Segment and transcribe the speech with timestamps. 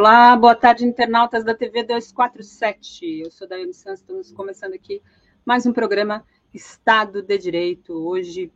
[0.00, 3.20] Olá, boa tarde, internautas da TV 247.
[3.20, 5.02] Eu sou Daiane Santos, estamos começando aqui
[5.44, 6.24] mais um programa
[6.54, 7.92] Estado de Direito.
[7.92, 8.50] Hoje,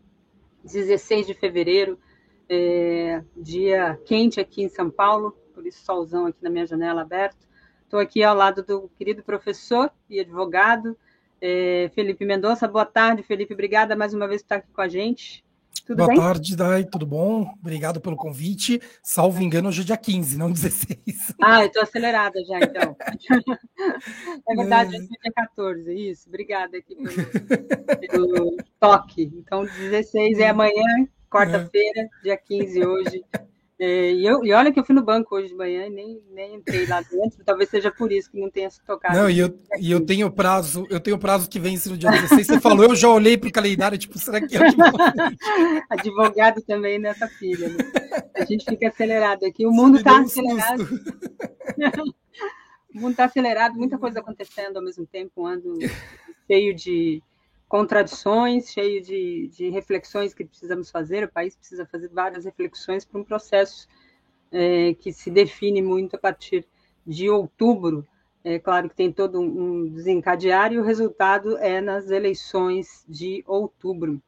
[0.65, 1.99] 16 de fevereiro,
[2.49, 7.47] é, dia quente aqui em São Paulo, por isso solzão aqui na minha janela aberto.
[7.83, 10.97] Estou aqui ao lado do querido professor e advogado
[11.43, 12.67] é, Felipe Mendonça.
[12.67, 13.53] Boa tarde, Felipe.
[13.53, 15.44] Obrigada mais uma vez por estar aqui com a gente.
[15.87, 16.17] Tudo Boa bem?
[16.17, 17.55] tarde, Dai, tudo bom?
[17.61, 18.81] Obrigado pelo convite.
[19.03, 20.99] Salvo engano, hoje é dia 15, não 16.
[21.43, 22.97] Ah, eu estou acelerada já, então.
[24.49, 26.29] é verdade, hoje é dia 14, isso.
[26.29, 29.31] Obrigada aqui pelo, pelo toque.
[29.35, 32.09] Então, 16 é amanhã, quarta-feira, é.
[32.23, 33.25] dia 15 hoje.
[33.87, 36.23] É, e, eu, e olha que eu fui no banco hoje de manhã e nem,
[36.31, 39.15] nem entrei lá dentro, talvez seja por isso que não tenha se tocado.
[39.15, 42.47] Não, e eu, e eu tenho prazo, eu tenho prazo que vence no dia 16.
[42.47, 44.61] Você falou, eu já olhei para o calendário, tipo, será que é
[45.91, 47.69] Advogado também nessa filha.
[47.69, 47.77] Né?
[48.35, 49.67] A gente fica acelerado aqui.
[49.67, 50.89] O mundo está acelerado.
[52.95, 55.79] o mundo está acelerado, muita coisa acontecendo ao mesmo tempo, um ano
[56.51, 57.23] cheio de
[57.75, 61.25] contradições, cheio de, de, reflexões que precisamos fazer.
[61.25, 63.89] O país precisa fazer várias reflexões para um processo
[64.53, 66.65] é, que se define muito a partir
[67.05, 68.07] de outubro.
[68.45, 74.23] É claro que tem todo um desencadear e o resultado é nas eleições de outubro.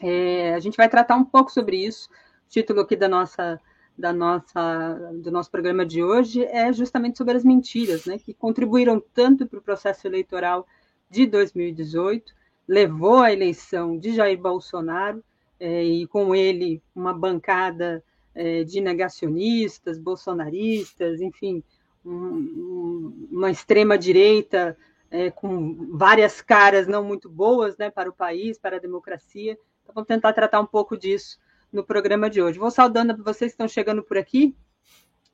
[0.00, 2.10] É, a gente vai tratar um pouco sobre isso.
[2.10, 3.60] O título aqui da nossa,
[3.96, 9.00] da nossa, do nosso programa de hoje é justamente sobre as mentiras, né, que contribuíram
[9.14, 10.66] tanto para o processo eleitoral
[11.08, 15.22] de 2018 levou à eleição de Jair Bolsonaro
[15.58, 18.02] é, e com ele uma bancada
[18.34, 21.62] é, de negacionistas, bolsonaristas, enfim,
[22.04, 24.76] um, um, uma extrema direita
[25.10, 29.52] é, com várias caras não muito boas, né, para o país, para a democracia.
[29.82, 31.38] Então, vamos tentar tratar um pouco disso
[31.70, 32.58] no programa de hoje.
[32.58, 34.56] Vou saudando vocês que estão chegando por aqui.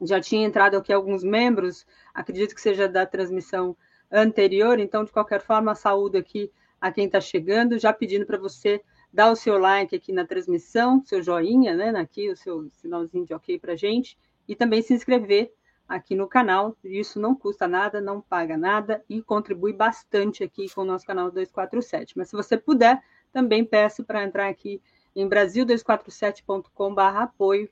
[0.02, 3.76] Já tinha entrado aqui alguns membros, acredito que seja da transmissão
[4.10, 6.50] anterior, então, de qualquer forma, saúdo aqui
[6.80, 8.80] a quem está chegando, já pedindo para você
[9.12, 13.34] dar o seu like aqui na transmissão, seu joinha, né, aqui o seu sinalzinho de
[13.34, 15.52] ok para gente, e também se inscrever
[15.88, 16.76] aqui no canal.
[16.84, 21.30] Isso não custa nada, não paga nada e contribui bastante aqui com o nosso canal
[21.30, 22.16] 247.
[22.16, 23.02] Mas se você puder,
[23.32, 24.80] também peço para entrar aqui
[25.16, 27.68] em brasil247.com/apoio.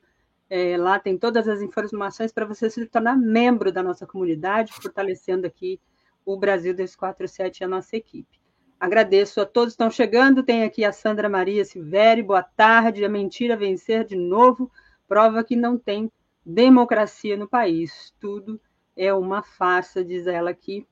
[0.49, 5.45] É, lá tem todas as informações para você se tornar membro da nossa comunidade, fortalecendo
[5.45, 5.79] aqui
[6.25, 8.41] o Brasil 247 e a nossa equipe.
[8.79, 10.43] Agradeço a todos que estão chegando.
[10.43, 12.21] Tem aqui a Sandra Maria Silveri.
[12.21, 13.03] Boa tarde.
[13.03, 14.71] A mentira vencer de novo
[15.07, 16.11] prova que não tem
[16.45, 18.13] democracia no país.
[18.19, 18.61] Tudo
[18.95, 20.87] é uma farsa, diz ela aqui.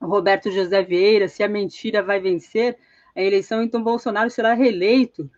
[0.00, 2.76] Roberto José Vieira, se a mentira vai vencer
[3.14, 5.30] a eleição, então Bolsonaro será reeleito.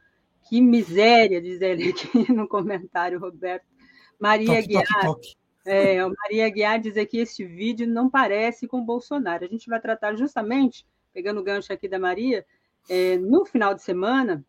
[0.49, 3.67] Que miséria, diz ele aqui no comentário, Roberto.
[4.19, 4.87] Maria toque, Guiar.
[4.87, 5.37] Toque, toque.
[5.65, 9.45] É, Maria Guiar diz aqui: este vídeo não parece com Bolsonaro.
[9.45, 10.85] A gente vai tratar justamente
[11.19, 12.47] pegando o gancho aqui da Maria,
[12.89, 14.45] é, no final de semana,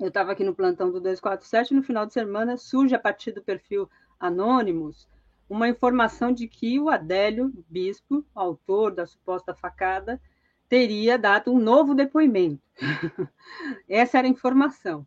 [0.00, 3.42] eu estava aqui no plantão do 247, no final de semana surge a partir do
[3.42, 5.06] perfil Anônimos
[5.50, 10.18] uma informação de que o Adélio Bispo, autor da suposta facada,
[10.66, 12.62] teria dado um novo depoimento.
[13.86, 15.06] Essa era a informação.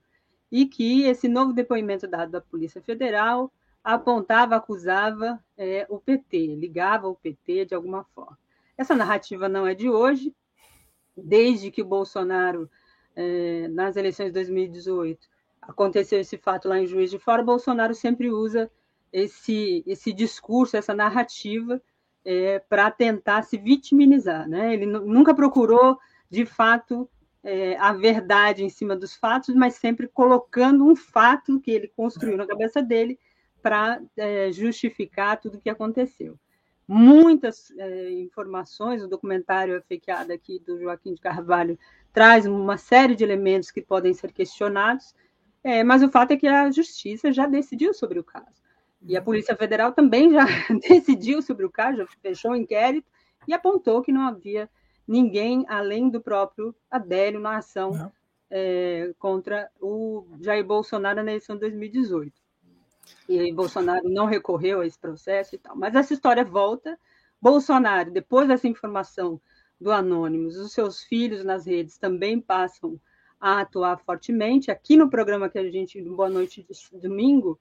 [0.52, 3.52] E que esse novo depoimento dado da Polícia Federal
[3.84, 8.38] apontava, acusava é, o PT, ligava o PT de alguma forma.
[8.78, 10.32] Essa narrativa não é de hoje,
[11.16, 12.70] desde que o Bolsonaro,
[13.16, 15.28] é, nas eleições de 2018,
[15.62, 18.70] aconteceu esse fato lá em Juiz de Fora, Bolsonaro sempre usa
[19.12, 21.82] esse, esse discurso, essa narrativa,
[22.24, 24.48] é, para tentar se vitimizar.
[24.48, 24.74] Né?
[24.74, 25.98] Ele nunca procurou,
[26.30, 27.10] de fato,
[27.44, 32.38] é, a verdade em cima dos fatos, mas sempre colocando um fato que ele construiu
[32.38, 33.20] na cabeça dele
[33.62, 34.00] para
[34.52, 36.38] justificar tudo o que aconteceu
[36.88, 41.78] muitas é, informações, o documentário fakeado aqui do Joaquim de Carvalho
[42.14, 45.16] traz uma série de elementos que podem ser questionados,
[45.64, 48.64] é, mas o fato é que a justiça já decidiu sobre o caso.
[49.02, 50.46] E a Polícia Federal também já
[50.88, 53.08] decidiu sobre o caso, já fechou o inquérito
[53.48, 54.70] e apontou que não havia
[55.08, 58.12] ninguém além do próprio Adélio na ação
[58.50, 62.45] é, contra o Jair Bolsonaro na eleição de 2018
[63.28, 65.76] e Bolsonaro não recorreu a esse processo e tal.
[65.76, 66.98] Mas essa história volta.
[67.42, 69.40] Bolsonaro, depois dessa informação
[69.80, 73.00] do Anônimos, os seus filhos nas redes também passam
[73.40, 74.72] a atuar fortemente.
[74.72, 77.60] Aqui no programa que a gente, no Boa Noite de domingo,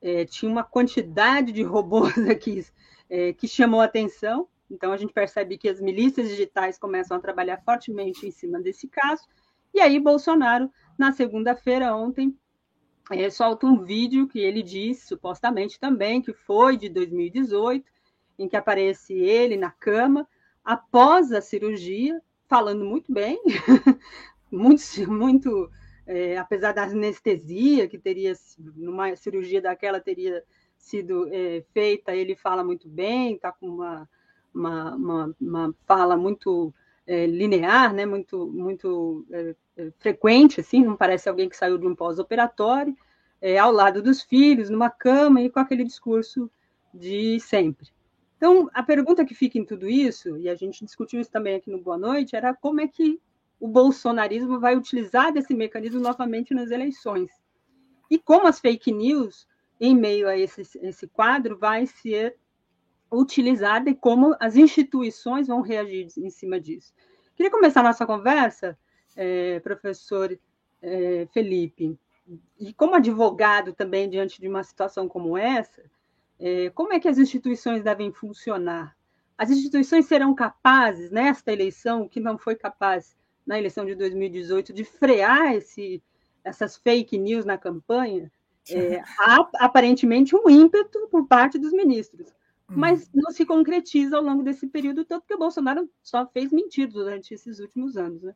[0.00, 2.64] é, tinha uma quantidade de robôs aqui
[3.08, 4.48] é, que chamou atenção.
[4.70, 8.88] Então a gente percebe que as milícias digitais começam a trabalhar fortemente em cima desse
[8.88, 9.22] caso.
[9.74, 12.36] E aí Bolsonaro, na segunda-feira, ontem,
[13.10, 17.84] é, solta um vídeo que ele disse, supostamente também, que foi de 2018,
[18.38, 20.26] em que aparece ele na cama,
[20.64, 23.40] após a cirurgia, falando muito bem,
[24.50, 25.70] muito, muito
[26.06, 30.42] é, apesar da anestesia que teria, numa cirurgia daquela teria
[30.76, 34.08] sido é, feita, ele fala muito bem, está com uma,
[34.52, 36.74] uma, uma, uma, fala muito
[37.10, 41.84] é, linear, né, muito, muito é, é, frequente, assim, não parece alguém que saiu de
[41.84, 42.96] um pós-operatório,
[43.42, 46.48] é, ao lado dos filhos, numa cama e com aquele discurso
[46.94, 47.88] de sempre.
[48.36, 51.68] Então, a pergunta que fica em tudo isso, e a gente discutiu isso também aqui
[51.68, 53.20] no Boa Noite, era como é que
[53.58, 57.32] o bolsonarismo vai utilizar desse mecanismo novamente nas eleições.
[58.08, 59.48] E como as fake news,
[59.80, 62.36] em meio a esse, esse quadro, vai ser
[63.12, 66.92] utilizada e como as instituições vão reagir em cima disso.
[67.34, 68.78] Queria começar nossa conversa,
[69.16, 70.38] é, professor
[70.82, 71.98] é, Felipe,
[72.58, 75.82] e como advogado também diante de uma situação como essa,
[76.38, 78.96] é, como é que as instituições devem funcionar?
[79.36, 83.16] As instituições serão capazes, nesta eleição, que não foi capaz
[83.46, 86.02] na eleição de 2018 de frear esse,
[86.44, 88.30] essas fake news na campanha,
[88.70, 92.32] é, há aparentemente um ímpeto por parte dos ministros.
[92.76, 96.88] Mas não se concretiza ao longo desse período todo, porque o Bolsonaro só fez mentir
[96.88, 98.22] durante esses últimos anos.
[98.22, 98.34] Né?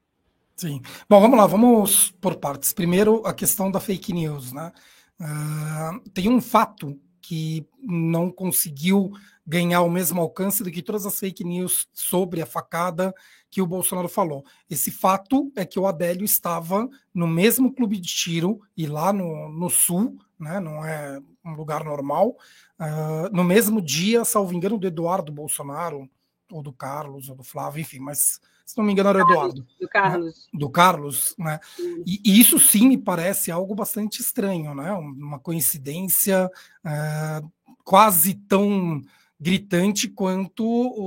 [0.57, 0.81] Sim.
[1.09, 2.73] Bom, vamos lá, vamos por partes.
[2.73, 4.53] Primeiro, a questão da fake news.
[4.53, 4.73] Né?
[5.21, 9.11] Uh, tem um fato que não conseguiu
[9.47, 13.15] ganhar o mesmo alcance do que todas as fake news sobre a facada
[13.51, 14.45] que o Bolsonaro falou.
[14.69, 19.49] Esse fato é que o Adélio estava no mesmo clube de tiro e lá no,
[19.49, 22.37] no sul, né, não é um lugar normal,
[22.81, 26.09] uh, no mesmo dia, salvo engano, do Eduardo Bolsonaro,
[26.51, 29.67] ou do Carlos, ou do Flávio, enfim, mas se não me engano era o Eduardo.
[29.81, 30.49] Do Carlos.
[30.53, 30.59] Né?
[30.59, 31.61] Do Carlos, né?
[32.07, 34.93] E, e, isso sim me parece algo bastante estranho, né?
[34.93, 36.51] Uma coincidência
[36.85, 37.53] uh,
[37.85, 39.03] quase tão
[39.39, 40.65] gritante quanto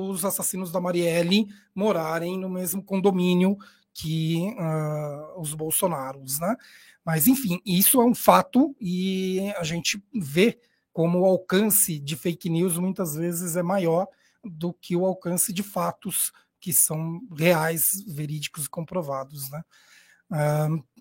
[0.09, 3.57] os assassinos da Marielle morarem no mesmo condomínio
[3.97, 6.55] que uh, os Bolsonaros, né?
[7.03, 10.59] Mas enfim, isso é um fato e a gente vê
[10.93, 14.07] como o alcance de fake news muitas vezes é maior
[14.43, 19.63] do que o alcance de fatos que são reais, verídicos e comprovados, né?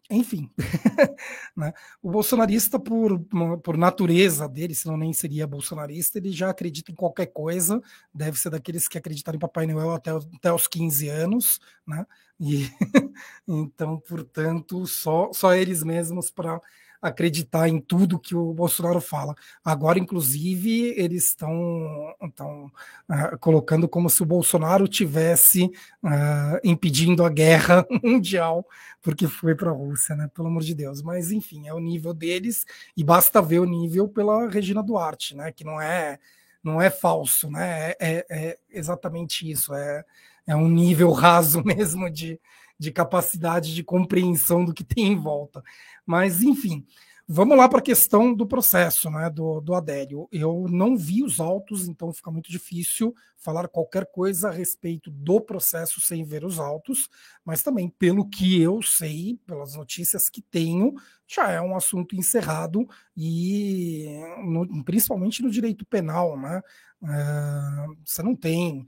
[0.08, 0.48] Enfim,
[1.56, 1.72] né?
[2.00, 3.18] o bolsonarista, por,
[3.62, 7.82] por natureza dele, senão nem seria bolsonarista, ele já acredita em qualquer coisa,
[8.14, 12.06] deve ser daqueles que acreditaram em Papai Noel até, até os 15 anos, né?
[12.38, 12.68] E
[13.48, 16.60] então, portanto, só, só eles mesmos para
[17.00, 19.34] acreditar em tudo que o Bolsonaro fala.
[19.64, 25.64] Agora, inclusive, eles estão uh, colocando como se o Bolsonaro tivesse
[26.02, 28.66] uh, impedindo a guerra mundial
[29.06, 30.28] porque foi para a Rússia, né?
[30.34, 31.00] Pelo amor de Deus.
[31.00, 32.66] Mas, enfim, é o nível deles
[32.96, 35.52] e basta ver o nível pela Regina Duarte, né?
[35.52, 36.18] Que não é
[36.60, 37.90] não é falso, né?
[37.90, 39.72] É, é, é exatamente isso.
[39.72, 40.04] É,
[40.44, 42.40] é um nível raso mesmo de,
[42.76, 45.62] de capacidade de compreensão do que tem em volta.
[46.06, 46.86] Mas, enfim,
[47.28, 50.28] vamos lá para a questão do processo, né, do, do Adélio.
[50.30, 55.40] Eu não vi os autos, então fica muito difícil falar qualquer coisa a respeito do
[55.40, 57.08] processo sem ver os autos,
[57.44, 60.94] mas também, pelo que eu sei, pelas notícias que tenho,
[61.26, 62.86] já é um assunto encerrado
[63.16, 64.06] e
[64.44, 66.62] no, principalmente no direito penal, né?
[67.02, 68.86] É, você não tem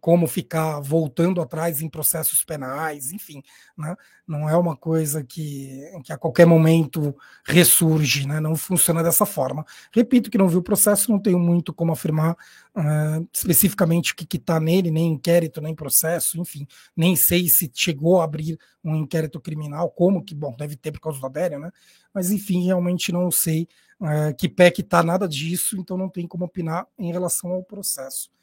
[0.00, 3.42] como ficar voltando atrás em processos penais, enfim,
[3.76, 3.96] né?
[4.26, 8.38] não é uma coisa que, que a qualquer momento ressurge, né?
[8.38, 9.64] não funciona dessa forma.
[9.90, 12.32] Repito que não vi o processo, não tenho muito como afirmar
[12.76, 18.20] uh, especificamente o que está nele, nem inquérito, nem processo, enfim, nem sei se chegou
[18.20, 21.70] a abrir um inquérito criminal, como que, bom, deve ter por causa do Adério, né?
[22.12, 23.66] mas enfim, realmente não sei
[24.00, 27.64] uh, que pé que está nada disso, então não tem como opinar em relação ao
[27.64, 28.34] processo.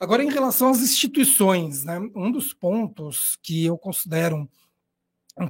[0.00, 4.48] Agora, em relação às instituições, né, um dos pontos que eu considero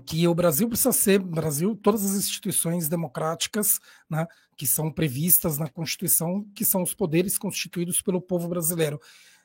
[0.06, 5.68] que o Brasil precisa ser, Brasil, todas as instituições democráticas, né, que são previstas na
[5.68, 9.00] Constituição, que são os poderes constituídos pelo povo brasileiro,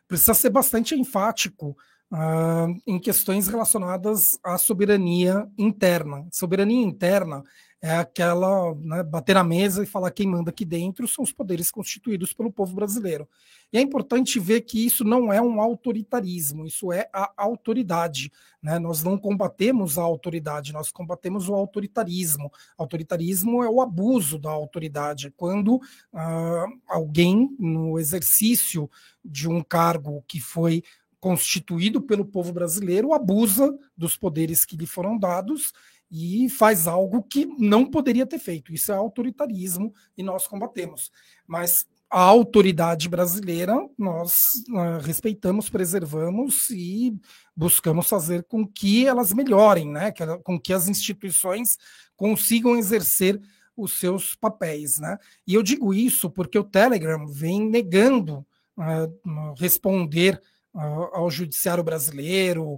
[0.08, 1.78] precisa ser bastante enfático
[2.12, 6.28] uh, em questões relacionadas à soberania interna.
[6.32, 7.44] Soberania interna
[7.82, 11.72] é aquela né, bater na mesa e falar quem manda aqui dentro são os poderes
[11.72, 13.28] constituídos pelo povo brasileiro.
[13.72, 18.32] E é importante ver que isso não é um autoritarismo, isso é a autoridade.
[18.62, 18.78] Né?
[18.80, 22.52] Nós não combatemos a autoridade, nós combatemos o autoritarismo.
[22.78, 28.90] Autoritarismo é o abuso da autoridade, quando uh, alguém, no exercício
[29.24, 30.84] de um cargo que foi
[31.20, 35.74] constituído pelo povo brasileiro, abusa dos poderes que lhe foram dados
[36.12, 38.74] e faz algo que não poderia ter feito.
[38.74, 41.12] Isso é autoritarismo e nós combatemos.
[41.46, 44.34] Mas a autoridade brasileira nós
[44.70, 47.16] uh, respeitamos, preservamos e
[47.56, 50.12] buscamos fazer com que elas melhorem, né?
[50.12, 51.70] Que, com que as instituições
[52.16, 53.40] consigam exercer
[53.78, 55.18] os seus papéis, né?
[55.46, 58.46] E eu digo isso porque o Telegram vem negando
[58.76, 60.42] uh, responder
[60.74, 62.78] ao judiciário brasileiro,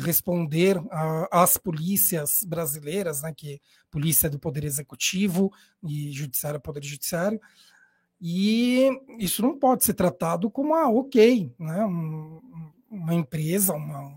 [0.00, 0.80] responder
[1.30, 3.32] às polícias brasileiras, né?
[3.34, 5.50] Que polícia do Poder Executivo
[5.82, 7.40] e judiciário é Poder Judiciário
[8.20, 11.84] e isso não pode ser tratado como, ah, ok, né?
[11.86, 12.40] Um,
[12.90, 14.14] uma empresa, uma,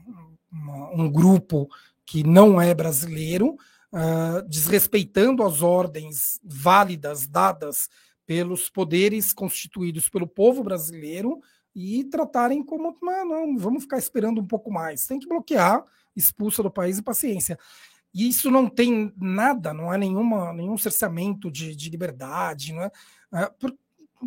[0.52, 1.70] uma, um grupo
[2.06, 3.56] que não é brasileiro,
[3.94, 7.88] uh, desrespeitando as ordens válidas dadas
[8.26, 11.40] pelos poderes constituídos pelo povo brasileiro
[11.76, 15.08] e tratarem como, ah, não, vamos ficar esperando um pouco mais.
[15.08, 15.84] Tem que bloquear,
[16.16, 17.58] expulsa do país e paciência.
[18.14, 22.92] E isso não tem nada, não é nenhuma, nenhum cerceamento de, de liberdade, não é?
[23.34, 23.52] é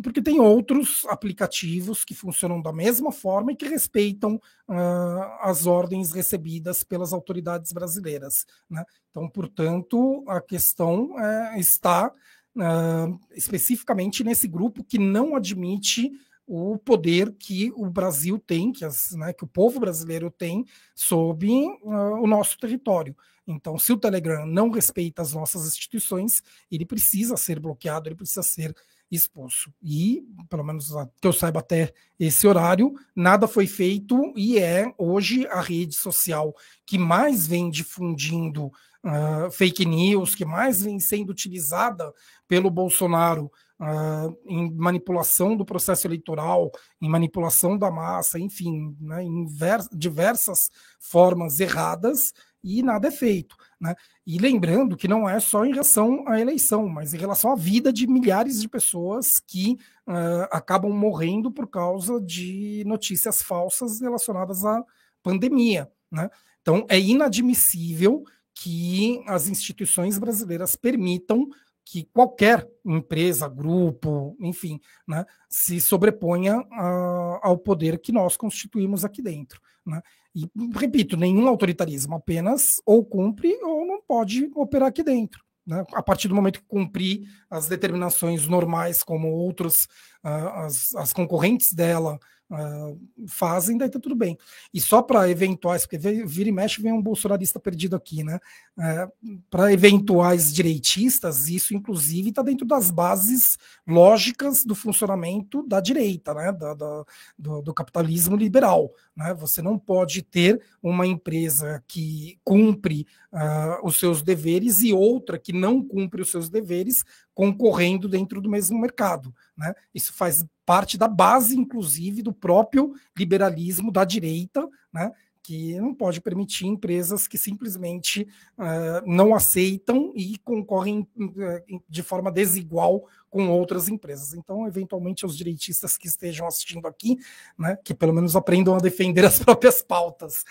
[0.01, 4.35] porque tem outros aplicativos que funcionam da mesma forma e que respeitam
[4.67, 8.45] uh, as ordens recebidas pelas autoridades brasileiras.
[8.69, 8.83] Né?
[9.09, 12.11] Então, portanto, a questão uh, está
[12.55, 16.11] uh, especificamente nesse grupo que não admite
[16.47, 21.51] o poder que o Brasil tem, que, as, né, que o povo brasileiro tem sobre
[21.83, 23.15] o nosso território.
[23.45, 28.43] Então, se o Telegram não respeita as nossas instituições, ele precisa ser bloqueado, ele precisa
[28.43, 28.73] ser
[29.09, 29.71] expulso.
[29.81, 30.89] E, pelo menos
[31.21, 36.53] que eu saiba até esse horário, nada foi feito e é hoje a rede social
[36.85, 42.13] que mais vem difundindo uh, fake news, que mais vem sendo utilizada
[42.47, 49.45] pelo Bolsonaro Uh, em manipulação do processo eleitoral, em manipulação da massa, enfim, né, em
[49.93, 53.55] diversas formas erradas, e nada é feito.
[53.79, 53.95] Né?
[54.25, 57.93] E lembrando que não é só em relação à eleição, mas em relação à vida
[57.93, 64.83] de milhares de pessoas que uh, acabam morrendo por causa de notícias falsas relacionadas à
[65.23, 65.89] pandemia.
[66.11, 66.29] Né?
[66.61, 71.47] Então, é inadmissível que as instituições brasileiras permitam
[71.89, 79.21] que qualquer empresa, grupo, enfim, né, se sobreponha a, ao poder que nós constituímos aqui
[79.21, 79.61] dentro.
[79.85, 80.01] Né?
[80.35, 85.41] E, repito, nenhum autoritarismo, apenas ou cumpre ou não pode operar aqui dentro.
[85.65, 85.81] Né?
[85.93, 89.87] A partir do momento que cumprir as determinações normais, como outros,
[90.25, 92.19] uh, as, as concorrentes dela
[92.51, 94.37] uh, fazem, daí tá tudo bem.
[94.73, 98.39] E só para eventuais, porque vira e mexe vem um bolsonarista perdido aqui, né?
[98.77, 99.11] Uh, é,
[99.49, 106.51] para eventuais direitistas, isso inclusive está dentro das bases lógicas do funcionamento da direita, né?
[106.51, 107.05] Da, da
[107.37, 108.91] do, do, capitalismo liberal.
[109.15, 109.33] Né?
[109.35, 115.53] Você não pode ter uma empresa que cumpre uh, os seus deveres e outra que
[115.53, 119.33] não cumpre os seus deveres concorrendo dentro do mesmo mercado.
[119.55, 119.73] Né?
[119.93, 125.13] Isso faz parte da base, inclusive, do próprio liberalismo da direita, né?
[125.41, 132.29] que não pode permitir empresas que simplesmente uh, não aceitam e concorrem uh, de forma
[132.29, 134.33] desigual com outras empresas.
[134.33, 137.17] Então, eventualmente, os direitistas que estejam assistindo aqui,
[137.57, 140.43] né, que pelo menos aprendam a defender as próprias pautas.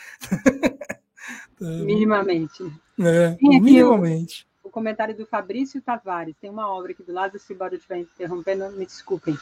[1.60, 2.62] minimamente.
[2.98, 4.46] É, minimamente
[4.76, 6.36] comentário do Fabrício Tavares.
[6.38, 9.34] Tem uma obra aqui do lado, se eu estiver interrompendo, me desculpem.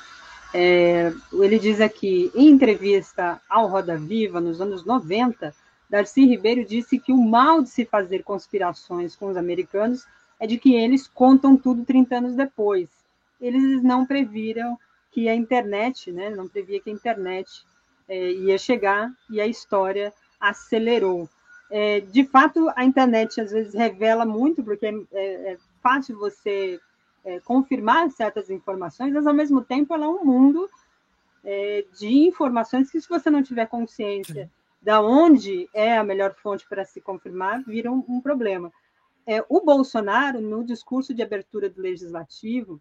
[0.56, 5.52] É, ele diz aqui, em entrevista ao Roda Viva, nos anos 90,
[5.90, 10.06] Darcy Ribeiro disse que o mal de se fazer conspirações com os americanos
[10.38, 12.88] é de que eles contam tudo 30 anos depois.
[13.40, 14.78] Eles não previram
[15.10, 17.50] que a internet, né, não previa que a internet
[18.08, 21.28] é, ia chegar e a história acelerou.
[21.68, 26.78] É, de fato, a internet às vezes revela muito, porque é, é, é fácil você
[27.24, 30.68] é, confirmar certas informações, mas ao mesmo tempo ela é um mundo
[31.42, 34.50] é, de informações que, se você não tiver consciência Sim.
[34.80, 38.72] da onde é a melhor fonte para se confirmar, vira um, um problema.
[39.26, 42.80] É, o Bolsonaro, no discurso de abertura do legislativo,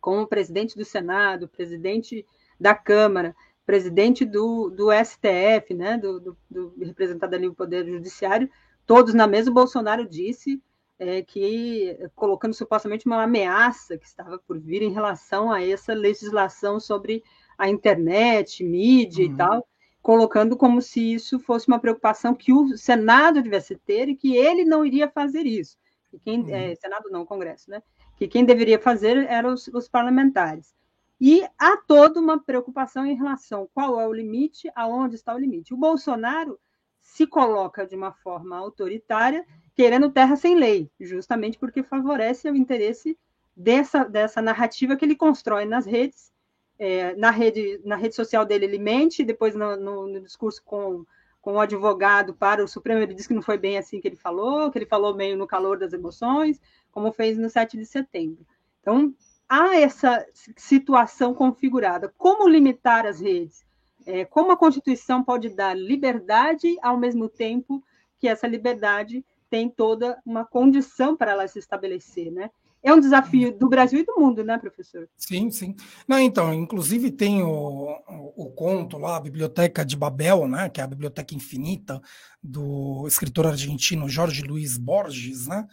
[0.00, 2.24] como presidente do Senado, presidente
[2.60, 3.34] da Câmara,
[3.66, 8.48] presidente do, do STF, né, do, do, do representado ali o Poder Judiciário,
[8.86, 10.62] todos na mesa, o Bolsonaro disse
[10.98, 16.80] é, que, colocando supostamente uma ameaça que estava por vir em relação a essa legislação
[16.80, 17.22] sobre
[17.56, 19.32] a internet, mídia uhum.
[19.32, 19.68] e tal,
[20.02, 24.64] colocando como se isso fosse uma preocupação que o Senado devesse ter e que ele
[24.64, 25.76] não iria fazer isso.
[26.12, 26.54] E quem, uhum.
[26.54, 27.82] é, Senado não, Congresso, né?
[28.16, 30.74] Que quem deveria fazer eram os, os parlamentares.
[31.20, 35.74] E há toda uma preocupação em relação qual é o limite, aonde está o limite.
[35.74, 36.58] O Bolsonaro
[37.00, 39.44] se coloca de uma forma autoritária,
[39.78, 43.16] querendo terra sem lei, justamente porque favorece o interesse
[43.56, 46.32] dessa, dessa narrativa que ele constrói nas redes.
[46.80, 51.04] É, na, rede, na rede social dele ele mente, depois no, no, no discurso com,
[51.40, 54.16] com o advogado para o Supremo ele diz que não foi bem assim que ele
[54.16, 58.44] falou, que ele falou meio no calor das emoções, como fez no 7 de setembro.
[58.80, 59.14] Então,
[59.48, 62.12] há essa situação configurada.
[62.18, 63.64] Como limitar as redes?
[64.04, 67.80] É, como a Constituição pode dar liberdade ao mesmo tempo
[68.18, 72.50] que essa liberdade tem toda uma condição para ela se estabelecer, né?
[72.82, 75.08] É um desafio do Brasil e do mundo, né, professor?
[75.16, 75.74] Sim, sim.
[76.06, 80.80] Não, então, inclusive tem o, o, o, conto lá, a Biblioteca de Babel, né, que
[80.80, 82.00] é a Biblioteca Infinita,
[82.40, 85.66] do escritor argentino Jorge Luiz Borges, né?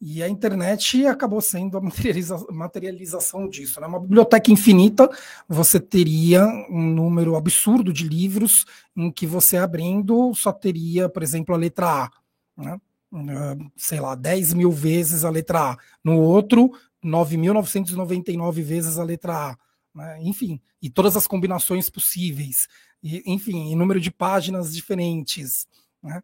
[0.00, 3.80] E a internet acabou sendo a materializa materialização disso.
[3.80, 3.86] Né?
[3.88, 5.10] Uma biblioteca infinita,
[5.48, 8.64] você teria um número absurdo de livros
[8.96, 12.10] em que você abrindo só teria, por exemplo, a letra A.
[12.56, 12.80] Né?
[13.10, 15.78] Uh, sei lá, 10 mil vezes a letra A.
[16.04, 16.70] No outro,
[17.04, 19.58] 9.999 vezes a letra A.
[19.94, 20.22] Né?
[20.22, 22.68] Enfim, e todas as combinações possíveis.
[23.02, 25.66] E, enfim, em número de páginas diferentes.
[26.02, 26.20] Né?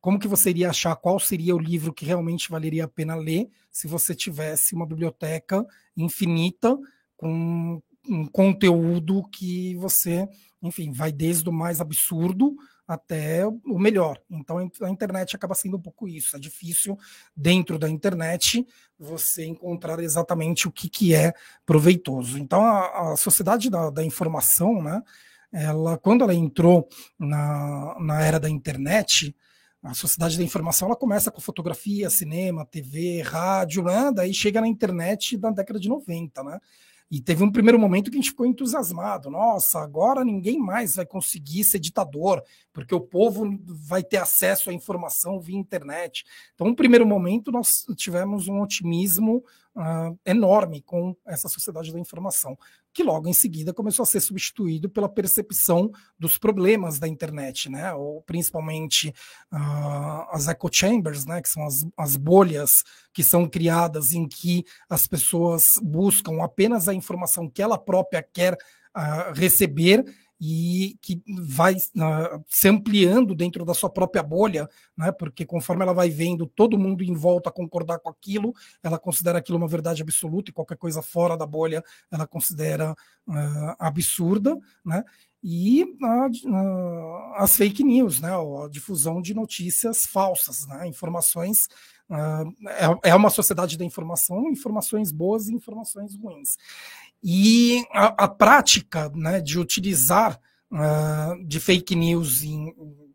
[0.00, 3.50] como que você iria achar qual seria o livro que realmente valeria a pena ler
[3.70, 5.66] se você tivesse uma biblioteca
[5.96, 6.78] infinita
[7.16, 10.26] com um conteúdo que você,
[10.62, 12.56] enfim, vai desde o mais absurdo
[12.88, 14.18] até o melhor.
[14.30, 16.34] Então a internet acaba sendo um pouco isso.
[16.34, 16.98] É difícil
[17.36, 18.66] dentro da internet
[18.98, 21.34] você encontrar exatamente o que, que é
[21.66, 22.38] proveitoso.
[22.38, 25.02] Então a, a sociedade da, da informação, né?
[25.52, 29.34] Ela, quando ela entrou na, na era da internet,
[29.82, 34.10] a sociedade da informação ela começa com fotografia, cinema, TV, rádio, né?
[34.14, 36.58] daí chega na internet da década de 90, né?
[37.10, 39.30] E teve um primeiro momento que a gente ficou entusiasmado.
[39.30, 42.42] Nossa, agora ninguém mais vai conseguir ser ditador,
[42.72, 46.24] porque o povo vai ter acesso à informação via internet.
[46.54, 49.42] Então, um primeiro momento, nós tivemos um otimismo
[49.78, 52.58] uh, enorme com essa sociedade da informação
[52.92, 57.92] que logo em seguida começou a ser substituído pela percepção dos problemas da internet, né?
[57.94, 59.14] Ou principalmente
[59.52, 61.40] uh, as echo chambers, né?
[61.40, 66.94] Que são as, as bolhas que são criadas em que as pessoas buscam apenas a
[66.94, 70.04] informação que ela própria quer uh, receber
[70.40, 75.10] e que vai uh, se ampliando dentro da sua própria bolha, né?
[75.10, 79.58] porque conforme ela vai vendo todo mundo em volta concordar com aquilo, ela considera aquilo
[79.58, 82.92] uma verdade absoluta e qualquer coisa fora da bolha ela considera
[83.26, 85.02] uh, absurda, né?
[85.42, 88.30] e uh, as fake news, né?
[88.30, 90.86] a difusão de notícias falsas, né?
[90.86, 91.68] informações.
[93.04, 96.56] É, é uma sociedade da informação, informações boas e informações ruins.
[97.22, 100.38] E a, a prática né, de utilizar
[100.70, 102.72] uh, de fake news em,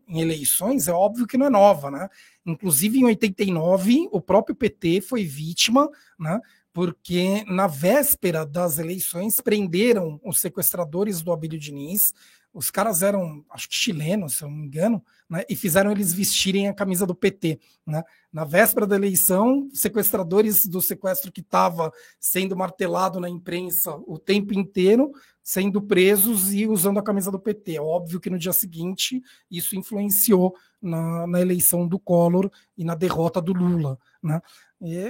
[0.07, 1.89] em, eleições é óbvio que não é nova.
[1.89, 2.09] Né?
[2.45, 5.89] Inclusive, em 89, o próprio PT foi vítima,
[6.19, 6.39] né,
[6.73, 12.13] porque na véspera das eleições prenderam os sequestradores do Abílio Diniz.
[12.53, 16.13] Os caras eram, acho que chilenos, se eu não me engano, né, e fizeram eles
[16.13, 17.59] vestirem a camisa do PT.
[17.85, 18.03] Né?
[18.31, 24.53] Na véspera da eleição, sequestradores do sequestro que estava sendo martelado na imprensa o tempo
[24.53, 25.11] inteiro,
[25.41, 27.77] sendo presos e usando a camisa do PT.
[27.77, 32.93] É óbvio que no dia seguinte isso influenciou na, na eleição do Collor e na
[32.93, 33.97] derrota do Lula.
[34.21, 34.39] Né?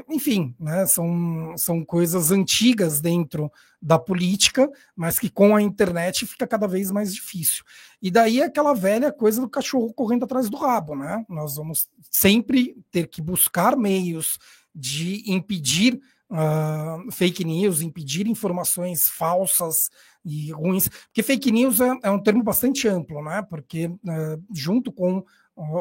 [0.08, 6.46] Enfim, né, são, são coisas antigas dentro da política, mas que com a internet fica
[6.46, 7.64] cada vez mais difícil.
[8.00, 11.26] E daí aquela velha coisa do cachorro correndo atrás do rabo, né?
[11.28, 14.38] Nós vamos sempre ter que buscar meios
[14.76, 19.90] de impedir uh, fake news, impedir informações falsas
[20.24, 23.42] e ruins, porque fake news é, é um termo bastante amplo, né?
[23.50, 25.26] Porque uh, junto com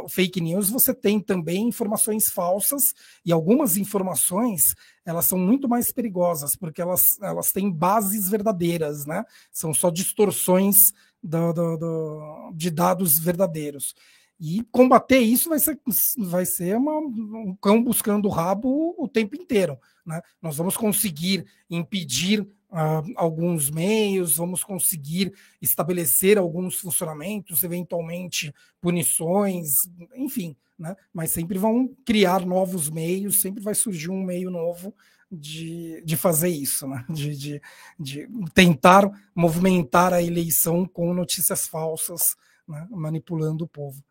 [0.08, 6.54] fake news, você tem também informações falsas e algumas informações elas são muito mais perigosas
[6.54, 9.24] porque elas, elas têm bases verdadeiras, né?
[9.50, 13.94] São só distorções do, do, do, de dados verdadeiros.
[14.40, 15.80] E combater isso vai ser,
[16.18, 19.78] vai ser uma, um cão buscando o rabo o tempo inteiro.
[20.04, 20.20] Né?
[20.40, 30.56] Nós vamos conseguir impedir uh, alguns meios, vamos conseguir estabelecer alguns funcionamentos, eventualmente punições, enfim,
[30.78, 30.96] né?
[31.12, 34.94] mas sempre vão criar novos meios, sempre vai surgir um meio novo
[35.30, 37.04] de, de fazer isso, né?
[37.08, 37.62] de, de,
[37.98, 42.86] de tentar movimentar a eleição com notícias falsas, né?
[42.90, 44.02] manipulando o povo.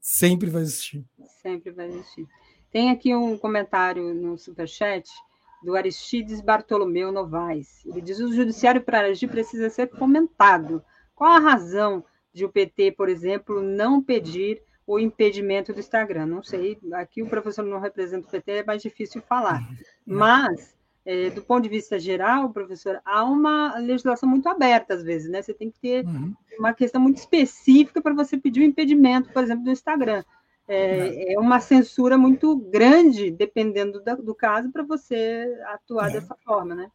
[0.00, 1.04] Sempre vai existir.
[1.42, 2.26] Sempre vai existir.
[2.70, 5.08] Tem aqui um comentário no Superchat
[5.62, 7.84] do Aristides Bartolomeu Novaes.
[7.84, 10.82] Ele diz: o judiciário para agir precisa ser fomentado.
[11.14, 16.26] Qual a razão de o PT, por exemplo, não pedir o impedimento do Instagram.
[16.26, 19.60] Não sei, aqui o professor não representa o PT, é mais difícil falar.
[19.60, 19.76] Uhum.
[20.04, 25.30] Mas, é, do ponto de vista geral, professor, há uma legislação muito aberta às vezes,
[25.30, 25.40] né?
[25.42, 26.34] Você tem que ter uhum.
[26.58, 30.22] uma questão muito específica para você pedir o impedimento, por exemplo, do Instagram.
[30.68, 36.12] É, é, uma censura muito grande, dependendo do, do caso, para você atuar é.
[36.12, 36.90] dessa forma, né?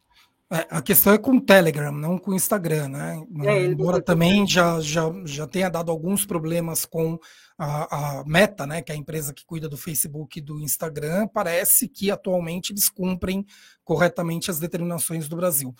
[0.50, 3.22] É, a questão é com o Telegram, não com o Instagram, né?
[3.42, 7.18] É, Embora também já, já, já tenha dado alguns problemas com
[7.58, 11.26] a, a, Meta, né, que é a empresa que cuida do Facebook e do Instagram,
[11.28, 13.46] parece que atualmente eles cumprem
[13.84, 15.74] corretamente as determinações do Brasil.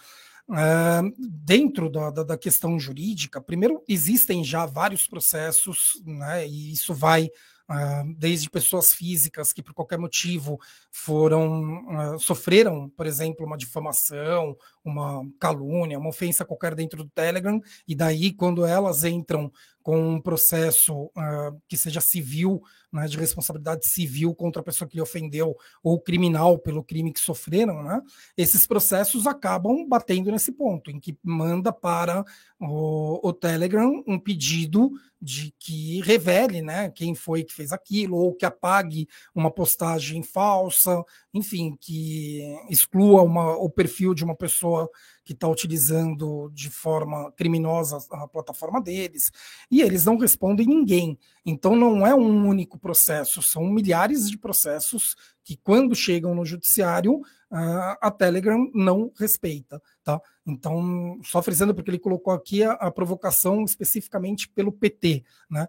[0.49, 6.95] Uh, dentro da, da, da, questão jurídica, primeiro, existem já vários processos, né, e isso
[6.95, 7.29] vai
[7.69, 10.57] Uh, desde pessoas físicas que por qualquer motivo
[10.93, 14.57] foram uh, sofreram, por exemplo, uma difamação,
[14.89, 19.51] uma calúnia, uma ofensa qualquer dentro do Telegram, e daí quando elas entram
[19.83, 22.61] com um processo uh, que seja civil,
[22.93, 27.21] né, de responsabilidade civil contra a pessoa que lhe ofendeu, ou criminal pelo crime que
[27.21, 28.03] sofreram, né,
[28.37, 32.25] esses processos acabam batendo nesse ponto, em que manda para
[32.61, 34.91] o, o Telegram um pedido
[35.23, 41.03] de que revele né, quem foi que fez aquilo, ou que apague uma postagem falsa,
[41.37, 44.91] enfim, que exclua uma, o perfil de uma pessoa
[45.25, 49.31] que está utilizando de forma criminosa a plataforma deles,
[49.71, 51.19] e eles não respondem ninguém.
[51.45, 57.21] Então não é um único processo, são milhares de processos que, quando chegam no judiciário,
[57.51, 59.81] a Telegram não respeita.
[60.03, 60.21] Tá?
[60.47, 65.25] Então, só frisando, porque ele colocou aqui a, a provocação especificamente pelo PT.
[65.49, 65.67] Né?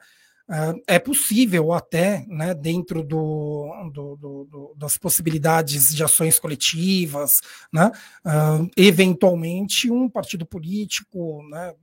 [0.49, 7.91] Uh, é possível até, né, dentro do, do, do, das possibilidades de ações coletivas, né,
[8.25, 11.73] uh, eventualmente um partido político né,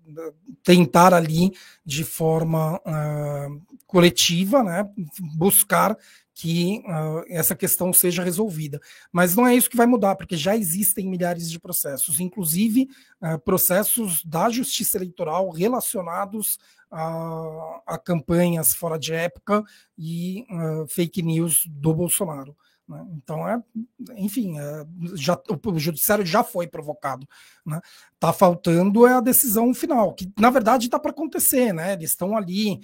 [0.63, 1.53] tentar ali
[1.85, 4.89] de forma uh, coletiva né,
[5.37, 5.95] buscar
[6.35, 8.81] que uh, essa questão seja resolvida.
[9.13, 12.89] Mas não é isso que vai mudar, porque já existem milhares de processos, inclusive
[13.23, 16.59] uh, processos da justiça eleitoral relacionados
[16.91, 19.63] a, a campanhas fora de época
[19.97, 22.57] e uh, fake news do Bolsonaro.
[22.89, 23.07] Né?
[23.17, 23.63] Então, é,
[24.17, 27.27] enfim, é, já, o, judiciário já foi provocado.
[27.65, 27.81] Né?
[28.19, 31.73] Tá faltando é a decisão final, que na verdade está para acontecer.
[31.73, 31.95] Né?
[31.95, 32.81] Eles estão ali,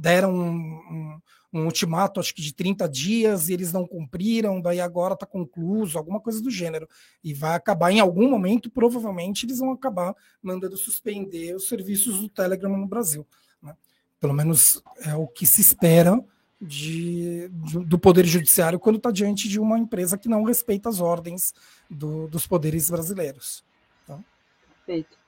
[0.00, 1.20] deram um, um
[1.56, 5.96] um ultimato, acho que de 30 dias, e eles não cumpriram, daí agora está concluso,
[5.96, 6.88] alguma coisa do gênero.
[7.24, 12.28] E vai acabar, em algum momento, provavelmente, eles vão acabar mandando suspender os serviços do
[12.28, 13.26] Telegram no Brasil.
[13.62, 13.74] Né?
[14.20, 16.22] Pelo menos é o que se espera
[16.60, 21.00] de, de do Poder Judiciário quando está diante de uma empresa que não respeita as
[21.00, 21.52] ordens
[21.88, 23.64] do, dos poderes brasileiros.
[24.06, 24.18] Tá?
[24.86, 25.18] Perfeito.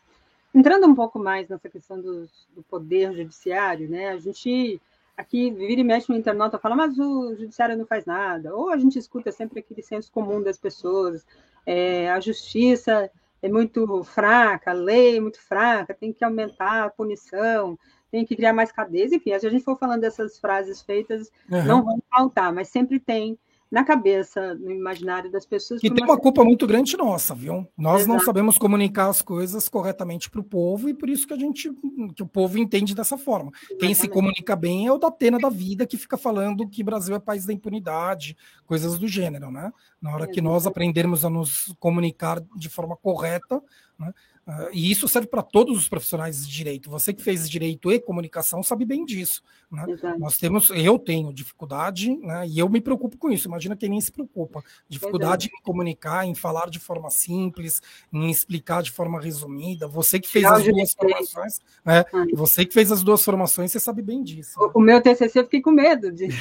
[0.54, 4.80] Entrando um pouco mais nessa questão do, do Poder Judiciário, né, a gente
[5.16, 8.54] aqui vira e mexe no internauta fala, mas o judiciário não faz nada.
[8.54, 11.26] Ou a gente escuta sempre aquele senso comum das pessoas,
[11.66, 13.10] é, a justiça
[13.42, 17.78] é muito fraca, a lei é muito fraca, tem que aumentar a punição,
[18.10, 21.64] tem que criar mais cadeias, enfim, se a gente for falando dessas frases feitas, uhum.
[21.64, 23.38] não vão faltar, mas sempre tem
[23.70, 25.82] na cabeça, no imaginário das pessoas.
[25.84, 27.66] E tem uma culpa muito grande nossa, viu?
[27.76, 28.08] Nós Exato.
[28.08, 31.70] não sabemos comunicar as coisas corretamente para o povo e por isso que a gente,
[32.14, 33.52] que o povo entende dessa forma.
[33.54, 33.80] Exatamente.
[33.80, 37.14] Quem se comunica bem é o da Atena da vida que fica falando que Brasil
[37.14, 39.70] é país da impunidade, coisas do gênero, né?
[40.00, 40.34] Na hora Exatamente.
[40.34, 43.62] que nós aprendermos a nos comunicar de forma correta,
[43.98, 44.14] né?
[44.48, 46.88] Uh, e isso serve para todos os profissionais de direito.
[46.88, 49.42] Você que fez direito e comunicação sabe bem disso.
[49.70, 49.84] Né?
[50.18, 53.46] Nós temos, eu tenho dificuldade, né, e eu me preocupo com isso.
[53.46, 54.64] Imagina quem nem se preocupa.
[54.88, 59.86] Dificuldade em comunicar, em falar de forma simples, em explicar de forma resumida.
[59.86, 62.24] Você que fez as duas formações, né, ah.
[62.32, 64.58] você que fez as duas formações, você sabe bem disso.
[64.58, 66.38] O, o meu TCC eu fiquei com medo disso,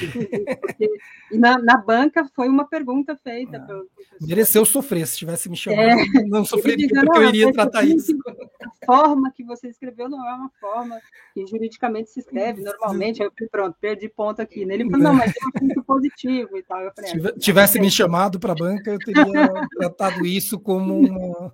[0.62, 0.89] porque
[1.34, 3.58] na, na, banca foi uma pergunta feita.
[3.58, 4.26] É.
[4.26, 6.24] Mereceu sofrer, se tivesse me chamado, é.
[6.24, 8.18] não sofreria, porque eu iria tratar isso isso.
[8.28, 11.00] A forma que você escreveu não é uma forma
[11.34, 13.22] que juridicamente se escreve normalmente.
[13.22, 14.62] Aí eu falei, pronto, perdi ponto aqui.
[14.62, 16.80] Ele falou, não, mas é um ponto positivo e tal.
[16.82, 19.26] Eu falei, ah, tivesse me chamado para a banca, eu teria
[19.78, 21.52] tratado isso como uma,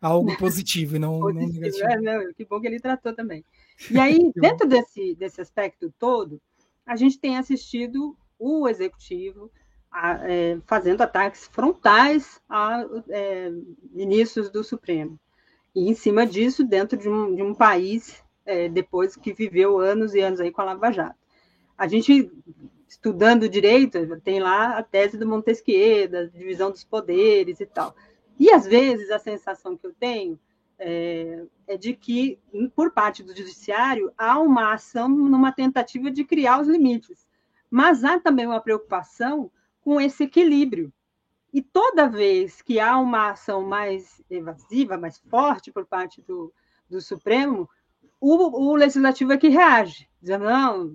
[0.00, 1.86] algo positivo e não, positivo, não negativo.
[1.86, 3.44] É, não, que bom que ele tratou também.
[3.90, 6.40] E aí, dentro desse, desse aspecto todo,
[6.84, 9.50] a gente tem assistido o executivo
[9.90, 13.50] a, é, fazendo ataques frontais a é,
[13.90, 15.18] ministros do Supremo.
[15.76, 20.14] E em cima disso, dentro de um, de um país, é, depois que viveu anos
[20.14, 21.18] e anos aí com a Lava Jato.
[21.76, 22.32] A gente,
[22.88, 27.94] estudando direito, tem lá a tese do Montesquieu, da divisão dos poderes e tal.
[28.40, 30.40] E, às vezes, a sensação que eu tenho
[30.78, 32.38] é, é, de que,
[32.74, 37.26] por parte do judiciário, há uma ação numa tentativa de criar os limites.
[37.70, 39.50] mas há também uma preocupação
[39.82, 40.90] com esse equilíbrio.
[41.56, 46.52] E toda vez que há uma ação mais evasiva, mais forte por parte do,
[46.86, 47.66] do Supremo,
[48.20, 50.94] o, o legislativo é que reage, dizendo, não,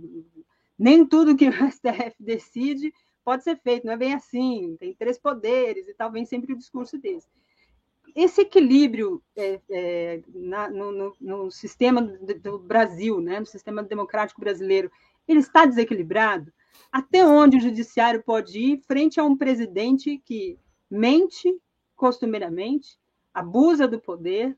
[0.78, 2.94] nem tudo que o STF decide
[3.26, 6.58] pode ser feito, não é bem assim, tem três poderes e tal, vem sempre o
[6.58, 7.28] discurso desse.
[8.16, 14.40] Esse equilíbrio é, é, na, no, no, no, sistema do, Brasil, né, no sistema democrático
[14.40, 14.92] brasileiro,
[15.28, 16.54] ele está desequilibrado?
[16.92, 20.58] Até onde o judiciário pode ir frente a um presidente que
[20.90, 21.60] mente
[21.96, 23.00] costumeiramente,
[23.34, 24.58] abusa do poder,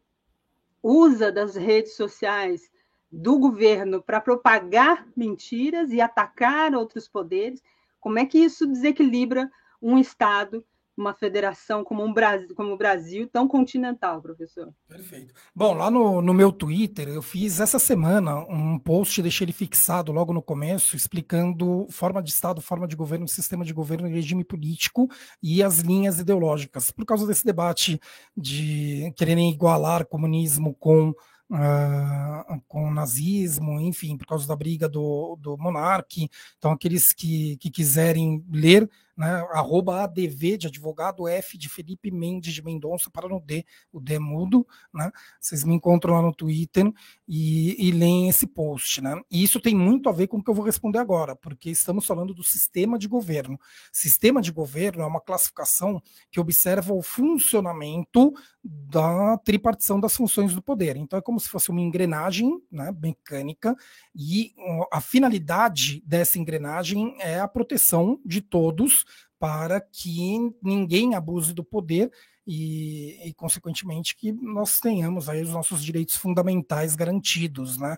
[0.82, 2.72] usa das redes sociais
[3.12, 7.62] do governo para propagar mentiras e atacar outros poderes,
[8.00, 10.66] como é que isso desequilibra um Estado
[10.96, 14.72] uma federação como, um Brasil, como o Brasil tão continental, professor.
[14.88, 15.34] Perfeito.
[15.54, 20.12] Bom, lá no, no meu Twitter, eu fiz essa semana um post, deixei ele fixado
[20.12, 25.10] logo no começo, explicando forma de Estado, forma de governo, sistema de governo, regime político
[25.42, 26.92] e as linhas ideológicas.
[26.92, 28.00] Por causa desse debate
[28.38, 31.14] de quererem igualar comunismo com
[31.52, 36.16] Uh, com o nazismo, enfim, por causa da briga do, do monarca.
[36.58, 42.54] Então, aqueles que, que quiserem ler né, arroba ADV de advogado F de Felipe Mendes
[42.54, 45.12] de Mendonça para no D, o D mudo, né?
[45.40, 46.92] Vocês me encontram lá no Twitter
[47.28, 49.20] e, e leem esse post, né?
[49.30, 52.06] E isso tem muito a ver com o que eu vou responder agora, porque estamos
[52.06, 53.60] falando do sistema de governo.
[53.92, 60.62] Sistema de governo é uma classificação que observa o funcionamento da tripartição das funções do
[60.62, 60.96] poder.
[60.96, 63.76] Então é como se fosse uma engrenagem né, mecânica
[64.16, 64.54] e
[64.92, 69.03] a finalidade dessa engrenagem é a proteção de todos
[69.40, 72.12] para que ninguém abuse do poder
[72.46, 77.96] e, e, consequentemente, que nós tenhamos aí os nossos direitos fundamentais garantidos, né?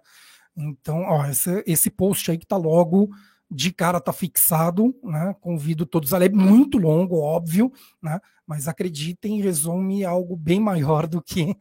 [0.55, 3.09] Então, ó, esse, esse post aí que tá logo
[3.49, 5.35] de cara tá fixado, né?
[5.41, 8.19] Convido todos a ler, muito longo, óbvio, né?
[8.45, 11.55] Mas acreditem, resume algo bem maior do que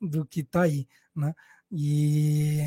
[0.00, 1.34] do que tá aí, né?
[1.70, 2.60] E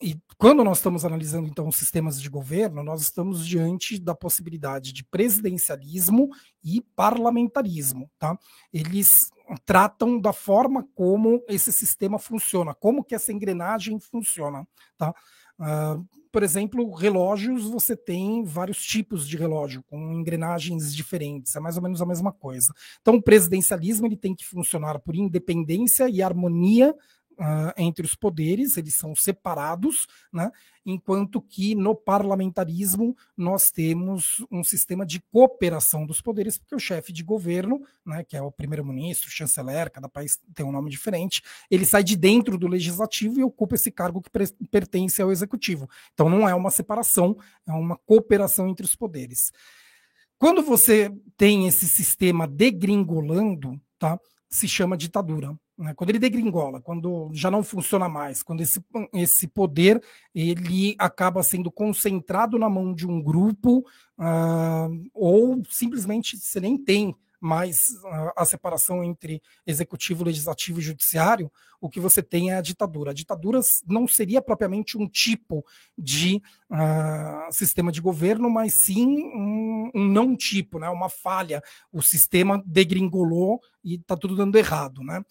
[0.00, 4.92] e quando nós estamos analisando então os sistemas de governo, nós estamos diante da possibilidade
[4.92, 6.30] de presidencialismo
[6.62, 8.38] e parlamentarismo, tá?
[8.72, 9.30] Eles
[9.64, 15.12] tratam da forma como esse sistema funciona, como que essa engrenagem funciona, tá?
[15.58, 21.76] Uh, por exemplo, relógios, você tem vários tipos de relógio com engrenagens diferentes, é mais
[21.76, 22.72] ou menos a mesma coisa.
[23.00, 26.94] Então, o presidencialismo ele tem que funcionar por independência e harmonia
[27.38, 30.50] uh, entre os poderes, eles são separados, né?
[30.84, 37.12] enquanto que no parlamentarismo nós temos um sistema de cooperação dos poderes, porque o chefe
[37.12, 41.84] de governo, né, que é o primeiro-ministro, chanceler, cada país tem um nome diferente, ele
[41.84, 44.30] sai de dentro do legislativo e ocupa esse cargo que
[44.70, 45.88] pertence ao executivo.
[46.14, 49.52] Então não é uma separação, é uma cooperação entre os poderes.
[50.38, 55.58] Quando você tem esse sistema degringolando, tá, se chama ditadura.
[55.78, 55.94] Né?
[55.94, 60.02] Quando ele degringola, quando já não funciona mais, quando esse, esse poder
[60.34, 63.86] ele acaba sendo concentrado na mão de um grupo,
[64.18, 71.50] uh, ou simplesmente você nem tem mais uh, a separação entre executivo, legislativo e judiciário,
[71.80, 73.12] o que você tem é a ditadura.
[73.12, 75.64] A ditadura não seria propriamente um tipo
[75.96, 80.88] de uh, sistema de governo, mas sim um, um, não tipo, né?
[80.88, 81.62] uma falha.
[81.92, 85.04] O sistema degringolou e está tudo dando errado.
[85.04, 85.22] Né?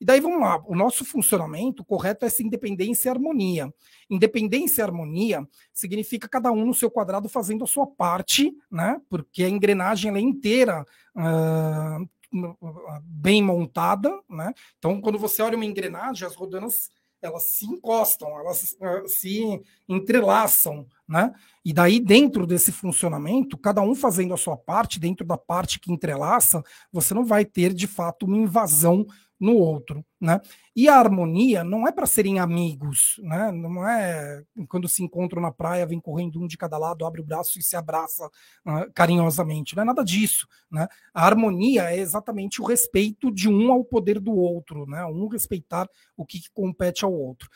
[0.00, 3.72] E daí vamos lá, o nosso funcionamento correto é essa independência e harmonia.
[4.10, 9.00] Independência e harmonia significa cada um no seu quadrado fazendo a sua parte, né?
[9.08, 10.84] Porque a engrenagem é inteira
[11.16, 14.52] uh, bem montada, né?
[14.78, 16.90] Então, quando você olha uma engrenagem, as rodanas
[17.22, 21.32] elas se encostam, elas uh, se entrelaçam, né?
[21.64, 25.90] E daí, dentro desse funcionamento, cada um fazendo a sua parte, dentro da parte que
[25.90, 29.06] entrelaça, você não vai ter de fato uma invasão
[29.38, 30.40] no outro, né?
[30.74, 33.52] E a harmonia não é para serem amigos, né?
[33.52, 37.24] Não é quando se encontram na praia, vem correndo um de cada lado, abre o
[37.24, 39.76] braço e se abraça uh, carinhosamente.
[39.76, 40.88] Não é nada disso, né?
[41.12, 45.04] A harmonia é exatamente o respeito de um ao poder do outro, né?
[45.04, 47.48] Um respeitar o que, compete ao outro.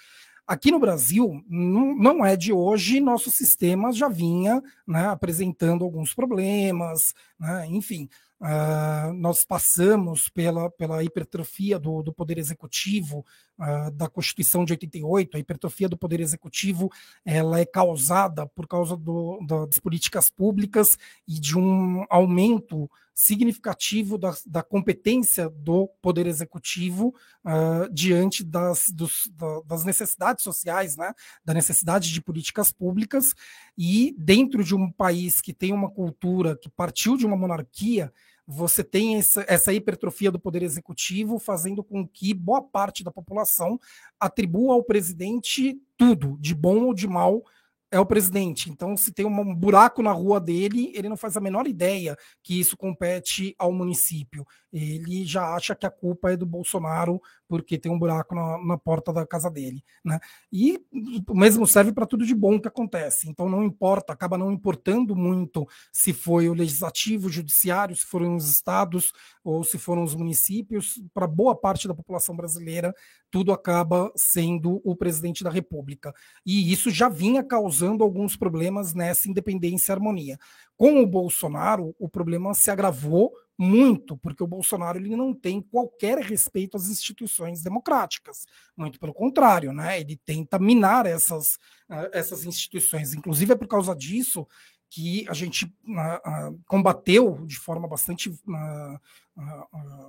[0.46, 6.12] Aqui no Brasil, não, não, é de hoje, nosso sistema já vinha né, apresentando alguns
[6.12, 8.08] problemas, né, enfim.
[8.40, 13.22] Uh, nós passamos pela, pela hipertrofia do, do poder executivo
[13.58, 16.90] uh, da Constituição de 88, a hipertrofia do poder executivo,
[17.22, 20.96] ela é causada por causa do, das políticas públicas
[21.28, 29.30] e de um aumento significativo da, da competência do poder executivo uh, diante das, dos,
[29.34, 31.12] da, das necessidades sociais, né,
[31.44, 33.34] da necessidade de políticas públicas,
[33.76, 38.10] e dentro de um país que tem uma cultura que partiu de uma monarquia,
[38.50, 43.78] você tem essa, hipertrofia do poder executivo, fazendo com que boa parte da população
[44.18, 47.44] atribua ao presidente tudo, de bom ou de mal,
[47.90, 48.70] é o presidente.
[48.70, 52.58] Então, se tem um buraco na rua dele, ele não faz a menor ideia que
[52.58, 54.46] isso compete ao município.
[54.72, 58.78] Ele já acha que a culpa é do Bolsonaro porque tem um buraco na, na
[58.78, 59.82] porta da casa dele.
[60.04, 60.20] Né?
[60.52, 60.80] E
[61.28, 63.28] o mesmo serve para tudo de bom que acontece.
[63.28, 68.36] Então, não importa, acaba não importando muito se foi o legislativo, o judiciário, se foram
[68.36, 71.02] os estados ou se foram os municípios.
[71.12, 72.94] Para boa parte da população brasileira,
[73.32, 76.14] tudo acaba sendo o presidente da República.
[76.46, 80.38] E isso já vinha causando alguns problemas nessa independência e harmonia.
[80.76, 86.18] Com o Bolsonaro, o problema se agravou muito, porque o Bolsonaro ele não tem qualquer
[86.18, 88.46] respeito às instituições democráticas.
[88.76, 90.00] Muito pelo contrário, né?
[90.00, 91.46] Ele tenta minar essas,
[91.90, 93.12] uh, essas instituições.
[93.12, 94.46] Inclusive é por causa disso
[94.88, 98.30] que a gente uh, uh, combateu de forma bastante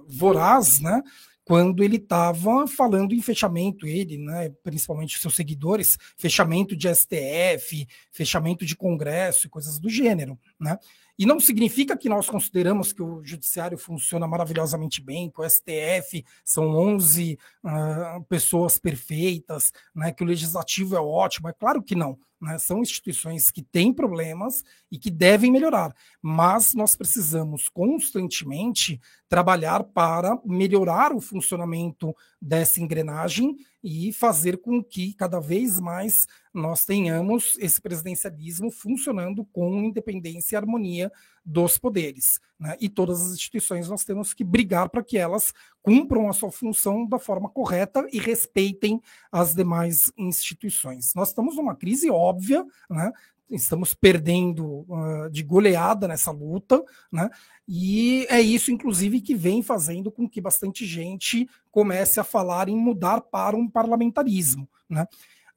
[0.08, 1.02] voraz, né?
[1.44, 8.66] quando ele estava falando em fechamento, ele, né, principalmente seus seguidores, fechamento de STF, fechamento
[8.66, 10.78] de Congresso e coisas do gênero, né?
[11.20, 16.26] E não significa que nós consideramos que o judiciário funciona maravilhosamente bem, que o STF
[16.44, 21.50] são 11 uh, pessoas perfeitas, né, que o legislativo é ótimo.
[21.50, 22.18] É claro que não.
[22.42, 22.58] Né?
[22.58, 29.00] São instituições que têm problemas e que devem melhorar, mas nós precisamos constantemente
[29.32, 36.84] trabalhar para melhorar o funcionamento dessa engrenagem e fazer com que cada vez mais nós
[36.84, 41.10] tenhamos esse presidencialismo funcionando com independência e harmonia
[41.46, 42.42] dos poderes.
[42.60, 42.76] Né?
[42.82, 47.08] E todas as instituições nós temos que brigar para que elas cumpram a sua função
[47.08, 51.14] da forma correta e respeitem as demais instituições.
[51.16, 53.14] Nós estamos numa crise óbvia, né?
[53.52, 57.30] Estamos perdendo uh, de goleada nessa luta, né?
[57.68, 62.76] E é isso, inclusive, que vem fazendo com que bastante gente comece a falar em
[62.76, 65.06] mudar para um parlamentarismo, né?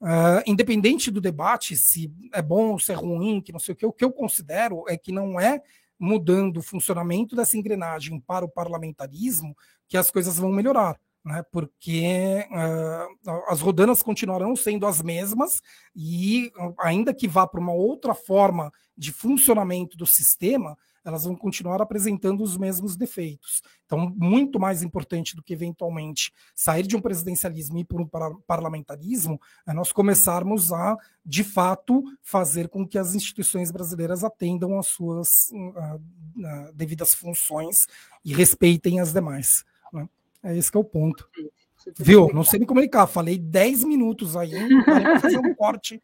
[0.01, 3.77] Uh, independente do debate, se é bom ou se é ruim, que não sei o
[3.77, 5.63] que, o que eu considero é que não é
[5.99, 9.57] mudando o funcionamento dessa engrenagem para o parlamentarismo
[9.89, 15.61] que as coisas vão melhorar né, porque uh, as rodanas continuarão sendo as mesmas
[15.97, 21.83] e, ainda que vá para uma outra forma de funcionamento do sistema, elas vão continuar
[21.83, 23.63] apresentando os mesmos defeitos.
[23.85, 28.41] Então, muito mais importante do que eventualmente sair de um presidencialismo e ir para um
[28.47, 34.87] parlamentarismo, é nós começarmos a, de fato, fazer com que as instituições brasileiras atendam às
[34.87, 37.87] suas uh, devidas funções
[38.25, 39.63] e respeitem as demais.
[39.93, 40.09] Né?
[40.45, 41.29] É esse que é o ponto.
[41.99, 42.29] Viu?
[42.33, 43.07] Não sei me comunicar.
[43.07, 44.51] Falei 10 minutos aí,
[44.85, 46.01] para fazer um corte.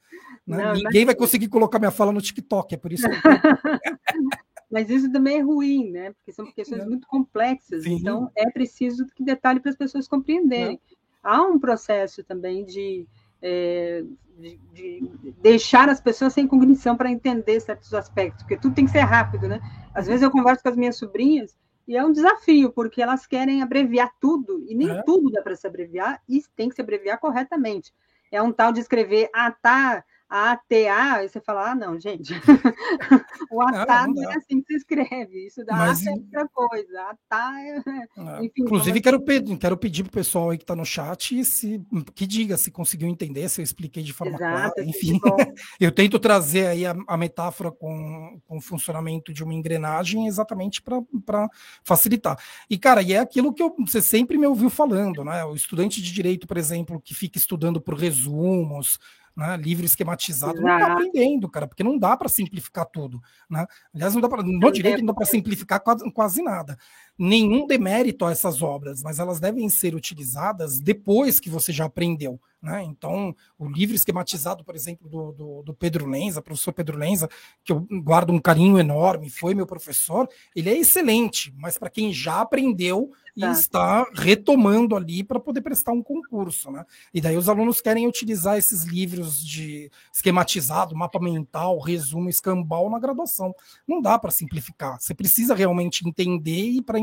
[0.46, 0.64] Né?
[0.64, 3.20] Não, Ninguém vai conseguir colocar minha fala no TikTok, é por isso que eu...
[4.70, 6.12] Mas isso também é ruim, né?
[6.12, 7.82] Porque são questões muito complexas.
[7.82, 7.94] Sim.
[7.94, 10.80] Então, é preciso que detalhe para as pessoas compreenderem.
[10.92, 10.94] É.
[11.24, 13.04] Há um processo também de,
[13.42, 14.04] é,
[14.38, 18.92] de, de, deixar as pessoas sem cognição para entender certos aspectos, porque tudo tem que
[18.92, 19.60] ser rápido, né?
[19.92, 21.58] Às vezes eu converso com as minhas sobrinhas
[21.90, 25.02] e é um desafio, porque elas querem abreviar tudo, e nem é.
[25.02, 27.92] tudo dá para se abreviar, e tem que se abreviar corretamente.
[28.30, 32.32] É um tal de escrever, ah, tá, ATA, aí você fala, ah, não, gente,
[33.50, 37.02] o ATA não, não, é assim que se escreve, isso dá Mas, é outra coisa,
[37.02, 37.76] ATA é...
[37.76, 38.44] é.
[38.44, 41.84] Enfim, Inclusive, quero, pedir, quero pedir para o pessoal aí que está no chat se,
[42.14, 45.18] que diga se conseguiu entender, se eu expliquei de forma Exato, clara, enfim.
[45.80, 50.80] eu tento trazer aí a, a, metáfora com, com o funcionamento de uma engrenagem exatamente
[50.80, 51.48] para
[51.82, 52.38] facilitar.
[52.68, 55.44] E, cara, e é aquilo que eu, você sempre me ouviu falando, né?
[55.44, 58.98] O estudante de direito, por exemplo, que fica estudando por resumos,
[59.36, 60.66] né, livre esquematizado, Exato.
[60.66, 63.20] não está aprendendo, cara, porque não dá para simplificar tudo.
[63.48, 63.66] Né?
[63.94, 66.76] Aliás, não dá pra, no direito não dá para simplificar quase, quase nada
[67.20, 72.40] nenhum demérito a essas obras, mas elas devem ser utilizadas depois que você já aprendeu.
[72.62, 72.82] Né?
[72.84, 77.28] Então, o livro esquematizado, por exemplo, do, do, do, Pedro Lenza, professor Pedro Lenza,
[77.64, 82.12] que eu guardo um carinho enorme, foi meu professor, ele é excelente, mas para quem
[82.12, 86.70] já aprendeu e está retomando ali para poder prestar um concurso.
[86.70, 86.84] Né?
[87.14, 92.98] E daí os alunos querem utilizar esses livros de esquematizado, mapa mental, resumo, escambau na
[92.98, 93.54] graduação.
[93.86, 95.00] Não dá para simplificar.
[95.00, 97.00] Você precisa realmente entender e para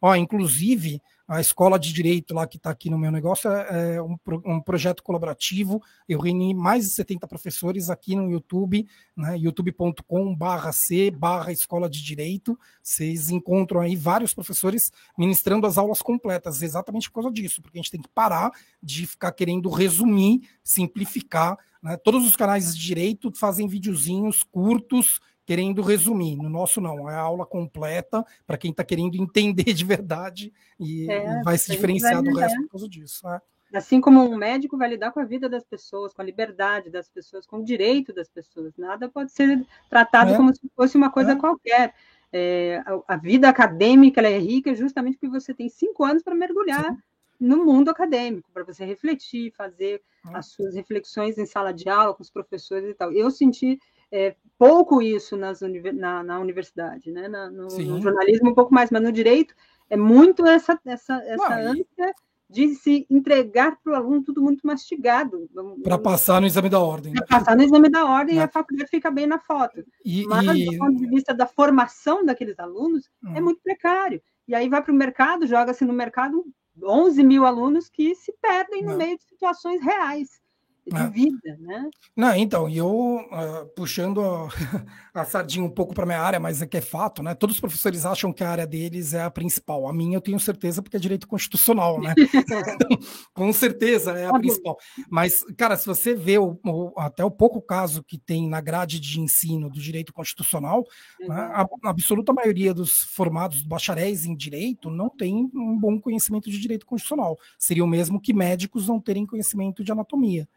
[0.00, 4.02] Ó, inclusive, a escola de direito lá que está aqui no meu negócio é, é
[4.02, 5.82] um, um, projeto colaborativo.
[6.08, 8.86] Eu reuni mais de 70 professores aqui no YouTube,
[9.16, 12.56] né, youtube.com/c barra escola de direito.
[12.80, 17.82] Vocês encontram aí vários professores ministrando as aulas completas, exatamente por causa disso, porque a
[17.82, 21.58] gente tem que parar de ficar querendo resumir, simplificar.
[21.82, 21.96] Né?
[21.96, 26.36] Todos os canais de direito fazem videozinhos curtos querendo resumir.
[26.36, 31.10] No nosso, não, é a aula completa para quem está querendo entender de verdade e,
[31.10, 33.26] é, vai se diferenciar do resto por causa disso.
[33.26, 33.40] Né?
[33.72, 37.08] Assim como um médico vai lidar com a vida das pessoas, com a liberdade das
[37.08, 38.72] pessoas, com o direito das pessoas.
[38.76, 40.36] Nada pode ser tratado é.
[40.36, 41.36] como se fosse uma coisa é.
[41.36, 41.94] qualquer.
[42.32, 46.92] É, a, a, vida acadêmica é rica justamente porque você tem cinco anos para mergulhar
[46.92, 46.98] Sim.
[47.38, 50.36] no mundo acadêmico, para você refletir, fazer é.
[50.36, 53.12] as suas reflexões em sala de aula com os professores e tal.
[53.12, 53.78] Eu senti
[54.10, 55.60] é, pouco isso nas
[55.94, 57.28] na, na universidade, né?
[57.28, 59.54] Na, no, no, jornalismo um pouco mais, mas no direito
[59.88, 62.14] é muito essa, essa, essa Não, ânsia
[62.48, 65.48] de se entregar para o aluno tudo muito mastigado.
[65.82, 67.12] Para passar no exame da ordem.
[67.12, 68.48] Para passar no exame da ordem e a né?
[68.48, 69.84] faculdade fica bem na foto.
[70.04, 70.64] E, mas, e...
[70.66, 73.32] do ponto de vista da formação daqueles alunos, hum.
[73.34, 74.22] é muito precário.
[74.46, 76.44] E aí vai para o mercado, joga-se no mercado
[76.80, 78.98] 11 mil alunos que se perdem no Não.
[78.98, 80.40] meio de situações reais
[80.86, 81.10] de é.
[81.10, 81.90] vida, né?
[82.16, 84.48] Não, então, e eu uh, puxando a,
[85.12, 87.34] a, sardinha um pouco para minha área, mas é que é fato, né?
[87.34, 89.88] Todos os professores acham que a área deles é a principal.
[89.88, 92.14] A minha eu tenho certeza porque é direito constitucional, né?
[92.16, 92.88] então,
[93.34, 94.76] com certeza é a tá principal.
[95.10, 99.00] Mas, cara, se você vê o, o, até o pouco caso que tem na grade
[99.00, 100.84] de ensino do direito constitucional,
[101.20, 101.28] uhum.
[101.28, 106.48] né, a, a, absoluta maioria dos formados bacharéis em direito não tem um bom conhecimento
[106.48, 107.36] de direito constitucional.
[107.58, 110.48] Seria o mesmo que médicos não terem conhecimento de anatomia.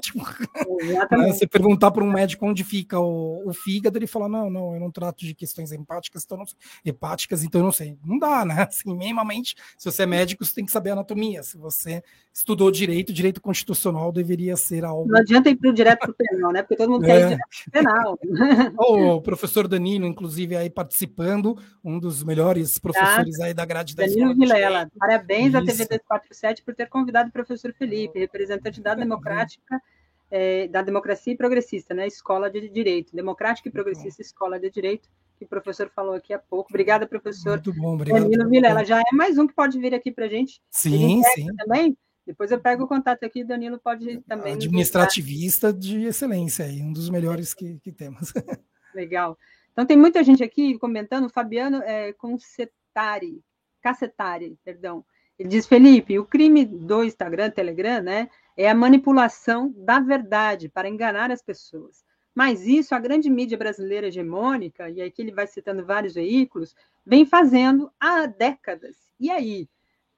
[0.00, 0.18] Tipo,
[1.10, 4.74] né, você perguntar para um médico onde fica o, o, fígado, ele fala: não, não,
[4.74, 7.98] eu não trato de questões hepáticas, então não sei, hepáticas, então eu não sei.
[8.04, 8.62] Não dá, né?
[8.70, 11.42] Assim, minimamente, se você é médico, você tem que saber anatomia.
[11.42, 12.02] Se você
[12.32, 15.10] estudou direito, direito constitucional deveria ser algo.
[15.10, 16.62] Não adianta ir para direto para o penal, né?
[16.62, 17.06] Porque todo mundo é.
[17.06, 18.18] quer ir direto para penal.
[18.78, 24.36] o professor Danilo, inclusive, aí participando, um dos melhores professores aí da grade da Danilo
[24.36, 25.56] Vilela, parabéns Isso.
[25.56, 29.82] à TV 247 por ter convidado o professor Felipe, representante da Democrática democrática,
[30.30, 32.06] é, da democracia e progressista, né?
[32.06, 36.38] Escola de Direito, democrática e progressista, escola de Direito, que o professor falou aqui há
[36.38, 36.68] pouco.
[36.70, 37.52] Obrigada, professor.
[37.52, 38.22] Muito bom, obrigado.
[38.22, 40.60] Danilo Vilela, já é mais um que pode vir aqui para a gente.
[40.70, 41.46] Sim, sim.
[41.56, 41.96] Também.
[42.26, 44.52] Depois eu pego o contato aqui, Danilo pode também.
[44.52, 48.34] Administrativista de excelência aí, um dos melhores que, que temos.
[48.94, 49.38] Legal.
[49.72, 53.40] Então tem muita gente aqui comentando, Fabiano é, Concetari,
[53.80, 55.04] Cacetari, perdão.
[55.38, 58.28] Ele diz, Felipe, o crime do Instagram, Telegram, né,
[58.58, 62.04] é a manipulação da verdade para enganar as pessoas.
[62.34, 66.74] Mas isso a grande mídia brasileira hegemônica, e aqui ele vai citando vários veículos,
[67.06, 68.96] vem fazendo há décadas.
[69.20, 69.68] E aí?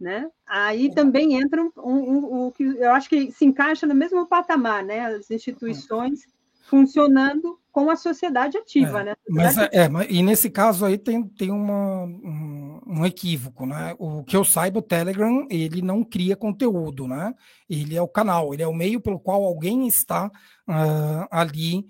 [0.01, 0.31] Né?
[0.47, 4.83] Aí também entra um, um, um, que eu acho que se encaixa no mesmo patamar,
[4.83, 5.01] né?
[5.01, 6.27] As instituições
[6.63, 9.15] funcionando com a sociedade ativa, é, né?
[9.29, 13.95] Mas, é, é, e nesse caso aí tem, tem uma, um, um, equívoco, né?
[13.99, 17.35] O que eu saiba, o Telegram, ele não cria conteúdo, né?
[17.69, 21.87] Ele é o canal, ele é o meio pelo qual alguém está uh, ali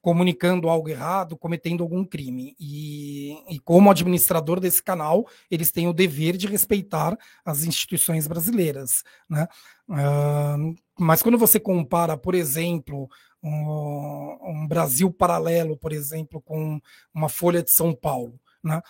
[0.00, 2.56] comunicando algo errado, cometendo algum crime.
[2.58, 9.02] E, e, como administrador desse canal, eles têm o dever de respeitar as instituições brasileiras.
[9.28, 9.46] Né?
[9.88, 13.08] Uh, mas quando você compara, por exemplo,
[13.42, 16.80] um, um, Brasil paralelo, por exemplo, com
[17.12, 18.82] uma Folha de São Paulo, né?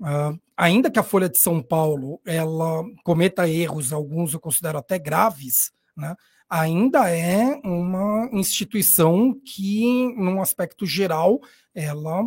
[0.00, 4.98] Uh, ainda que a Folha de São Paulo ela cometa erros, alguns eu considero até
[4.98, 6.16] graves, né?
[6.50, 11.40] Ainda é uma instituição que, num aspecto geral,
[11.72, 12.22] ela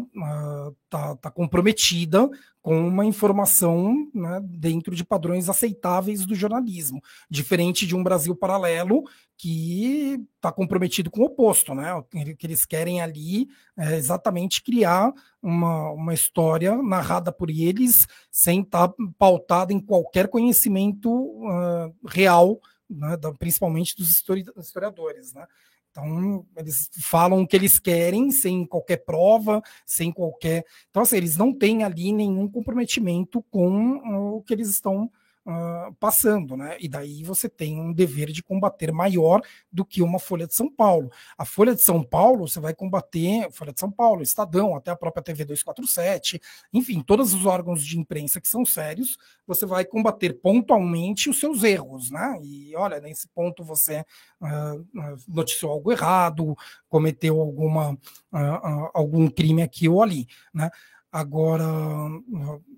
[0.86, 2.30] está uh, tá comprometida
[2.62, 9.04] com uma informação né, dentro de padrões aceitáveis do jornalismo, diferente de um Brasil paralelo
[9.38, 12.02] que está comprometido com o oposto, né?
[12.40, 15.12] Que eles querem ali é exatamente criar
[15.42, 22.62] uma, uma história narrada por eles sem estar tá pautada em qualquer conhecimento uh, real
[22.94, 24.10] né, principalmente dos
[24.58, 25.46] historiadores, né?
[25.92, 30.66] Então, eles falam o que eles querem, sem qualquer prova, sem qualquer.
[30.90, 33.98] Então, assim, eles não têm ali nenhum comprometimento com
[34.36, 35.12] o que eles estão
[35.46, 36.78] uh, passando, né?
[36.80, 39.42] E daí você tem um dever de combater maior
[39.72, 41.12] do que uma Folha de São Paulo.
[41.38, 44.96] A Folha de São Paulo, você vai combater, Folha de São Paulo, Estadão, até a
[44.96, 46.42] própria TV 247,
[46.74, 51.64] enfim, todos os órgãos de imprensa que são sérios, você vai combater pontualmente os seus
[51.64, 52.40] erros, né?
[52.42, 54.06] E olha, nesse ponto você
[54.42, 54.86] uh,
[55.28, 56.56] noticiou algo errado,
[56.88, 60.70] cometeu alguma, uh, algum crime aqui ou ali, né?
[61.14, 61.64] Agora,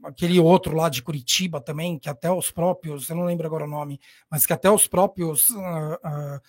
[0.03, 3.69] aquele outro lá de Curitiba também, que até os próprios, eu não lembro agora o
[3.69, 3.97] nome,
[4.29, 6.41] mas que até os próprios uh, uh,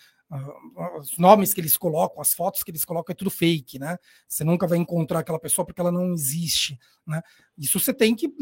[0.99, 3.97] os nomes que eles colocam, as fotos que eles colocam é tudo fake, né?
[4.27, 7.23] Você nunca vai encontrar aquela pessoa porque ela não existe, né?
[7.57, 8.35] Isso você tem que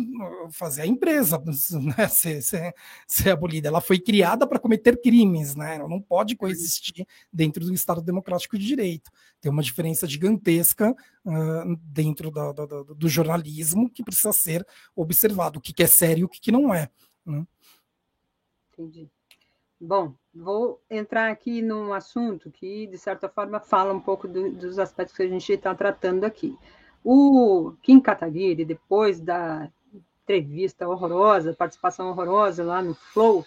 [0.50, 1.38] fazer a empresa
[1.98, 2.08] né?
[2.08, 2.74] ser, ser,
[3.06, 3.68] ser abolida.
[3.68, 5.76] Ela foi criada para cometer crimes, né?
[5.76, 9.10] Ela não pode coexistir dentro do Estado Democrático de Direito.
[9.38, 14.66] Tem uma diferença gigantesca uh, dentro da, da, da, do jornalismo que precisa ser
[14.96, 16.88] observado, o que, que é sério e o que, que não é.
[17.26, 17.46] Né?
[18.72, 19.10] Entendi.
[19.80, 24.78] Bom, vou entrar aqui num assunto que, de certa forma, fala um pouco do, dos
[24.78, 26.56] aspectos que a gente está tratando aqui.
[27.02, 29.70] O Kim Kataguiri, depois da
[30.22, 33.44] entrevista horrorosa, participação horrorosa lá no Flow,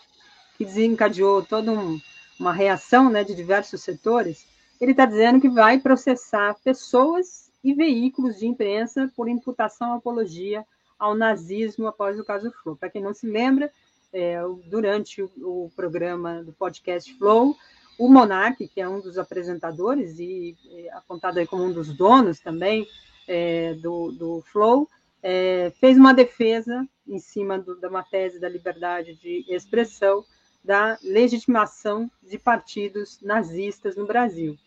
[0.57, 1.99] que desencadeou toda um,
[2.39, 4.45] uma reação né, de diversos setores,
[4.79, 10.65] ele está dizendo que vai processar pessoas e veículos de imprensa por imputação apologia
[10.99, 12.75] ao nazismo após o caso Flow.
[12.75, 13.71] Para quem não se lembra,
[14.17, 17.55] é, durante o, o, programa do podcast Flow,
[17.99, 22.39] o Monark, que é um dos apresentadores e é, apontado aí como um dos donos
[22.39, 22.87] também
[23.27, 24.89] é, do, do Flow,
[25.21, 30.25] é, fez uma defesa em cima do, de uma tese da liberdade de expressão
[30.63, 34.57] da legitimação de partidos nazistas no Brasil.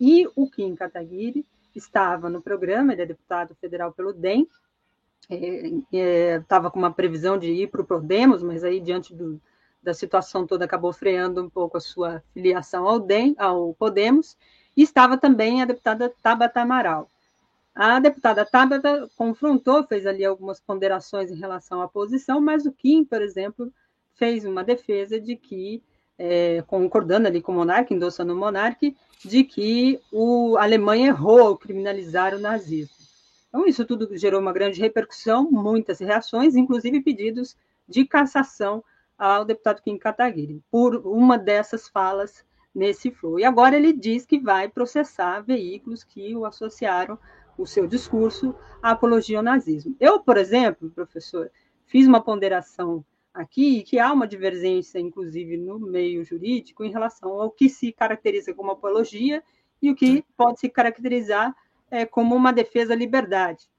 [0.00, 1.44] E o Kim Kataguiri
[1.74, 4.48] estava no programa, ele é deputado federal pelo DEM,
[5.30, 9.40] estava é, é, com uma previsão de ir para o Podemos, mas aí, diante do,
[9.82, 14.36] da situação toda, acabou freando um pouco a sua filiação ao, DEM, ao Podemos,
[14.76, 17.10] e estava também a deputada Tabata Amaral.
[17.74, 23.04] A deputada Tabata confrontou, fez ali algumas ponderações em relação à posição, mas o Kim,
[23.04, 23.72] por exemplo,
[24.14, 25.82] fez uma defesa de que,
[26.18, 31.40] é, concordando ali com o Monarque, endossando o Monarque, de que o, a Alemanha errou
[31.40, 33.03] ao criminalizar o nazismo.
[33.54, 37.56] Então, isso tudo gerou uma grande repercussão, muitas reações, inclusive pedidos
[37.88, 38.82] de cassação
[39.16, 42.44] ao deputado Kim Kataguiri, por uma dessas falas
[42.74, 43.38] nesse flow.
[43.38, 47.16] E agora ele diz que vai processar veículos que o associaram
[47.56, 49.94] o seu discurso à apologia ao nazismo.
[50.00, 51.48] Eu, por exemplo, professor,
[51.86, 57.52] fiz uma ponderação aqui que há uma divergência, inclusive, no meio jurídico em relação ao
[57.52, 59.44] que se caracteriza como apologia
[59.80, 61.54] e o que pode se caracterizar
[61.94, 63.70] é, como uma defesa à liberdade.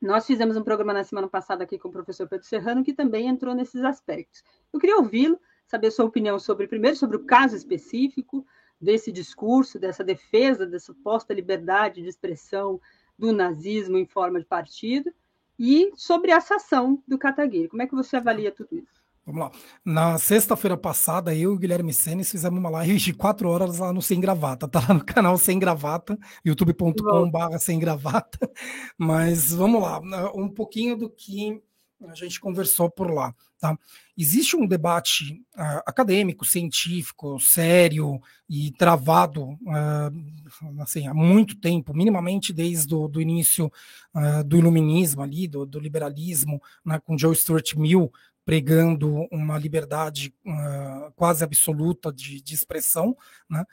[0.00, 3.28] Nós fizemos um programa na semana passada aqui com o professor Pedro Serrano, que também
[3.28, 4.42] entrou nesses aspectos.
[4.72, 8.44] Eu queria ouvi-lo, saber sua opinião sobre, primeiro, sobre o caso específico
[8.80, 12.80] desse discurso, dessa defesa da suposta liberdade de expressão
[13.18, 15.12] do nazismo em forma de partido,
[15.58, 17.68] e sobre essa ação do Kataguiri.
[17.68, 19.01] Como é que você avalia tudo isso?
[19.24, 19.50] Vamos lá.
[19.84, 23.92] Na sexta-feira passada, eu e o Guilherme Senes fizemos uma live de quatro horas lá
[23.92, 24.66] no Sem Gravata.
[24.66, 28.50] Tá lá no canal Sem Gravata, youtube.com.br Sem Gravata.
[28.98, 30.00] Mas vamos lá,
[30.34, 31.62] um pouquinho do que
[32.08, 33.34] a gente conversou por lá.
[33.60, 33.78] Tá?
[34.18, 42.52] Existe um debate uh, acadêmico, científico, sério e travado uh, assim, há muito tempo, minimamente
[42.52, 43.72] desde o do início
[44.14, 48.12] uh, do iluminismo ali, do, do liberalismo, né, com Joe Stuart Mill
[48.44, 53.16] pregando uma liberdade uh, quase absoluta de, de expressão,
[53.48, 53.64] né?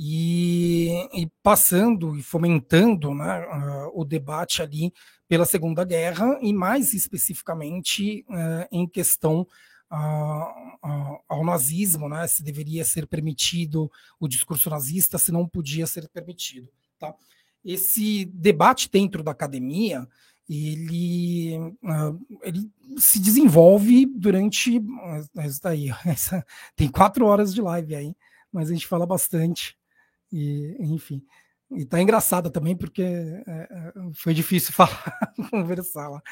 [0.00, 4.92] E, e, passando e fomentando né, uh, o debate ali
[5.26, 9.46] pela Segunda Guerra e mais especificamente uh, em questão
[9.90, 16.68] ao nazismo, né, se deveria ser permitido o discurso nazista, se não podia ser permitido.
[16.98, 17.14] Tá?
[17.64, 20.06] Esse debate dentro da academia
[20.48, 24.80] ele, uh, ele se desenvolve durante.
[25.44, 26.44] Isso daí, essa,
[26.74, 28.16] tem quatro horas de live aí,
[28.50, 29.76] mas a gente fala bastante.
[30.32, 31.22] E, enfim.
[31.70, 35.12] E tá engraçada também, porque é, é foi difícil falar,
[35.50, 36.22] conversar lá,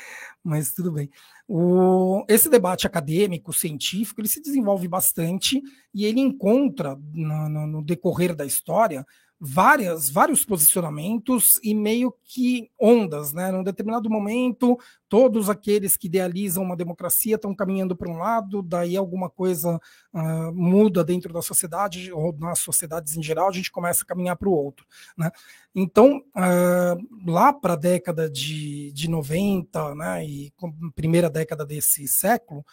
[0.42, 1.10] mas tudo bem.
[1.46, 5.60] O, esse debate acadêmico, científico, ele se desenvolve bastante
[5.92, 9.06] e ele encontra, no, no, no decorrer da história,
[9.38, 13.50] várias, vários posicionamentos e meio que ondas, né?
[13.52, 14.78] Num determinado momento,
[15.08, 19.80] todos aqueles que idealizam uma democracia estão caminhando para um lado, daí alguma coisa
[20.12, 24.36] uh, muda dentro da sociedade, ou nas sociedades em geral, a gente começa a caminhar
[24.36, 25.30] para o outro, né?
[25.74, 30.52] Então, uh, lá para a década de, de 90, né, e
[30.94, 32.64] primeira década desse século,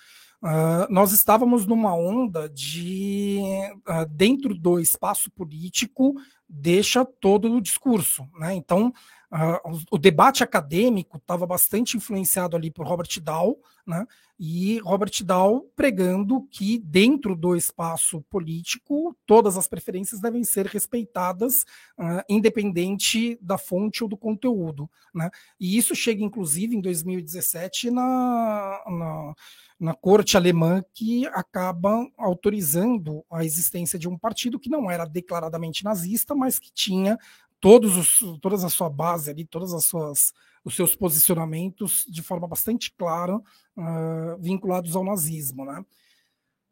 [0.44, 3.40] Uh, nós estávamos numa onda de,
[3.88, 6.16] uh, dentro do espaço político,
[6.54, 8.28] deixa todo o discurso.
[8.38, 8.54] Né?
[8.54, 8.94] Então,
[9.34, 14.06] uh, o, debate acadêmico estava bastante influenciado ali por Robert Dahl, né?
[14.40, 21.64] E Robert Dahl pregando que dentro do espaço político todas as preferências devem ser respeitadas,
[21.98, 25.30] uh, independente da fonte ou do conteúdo, né?
[25.60, 29.34] E isso chega inclusive em 2017 na, na
[29.80, 35.84] na corte alemã que acaba autorizando a existência de um partido que não era declaradamente
[35.84, 37.20] nazista, mas que tinha
[37.64, 40.34] todos os, todas a sua base ali, todas as suas
[40.66, 45.84] os seus posicionamentos de forma bastante clara uh, vinculados ao nazismo, né?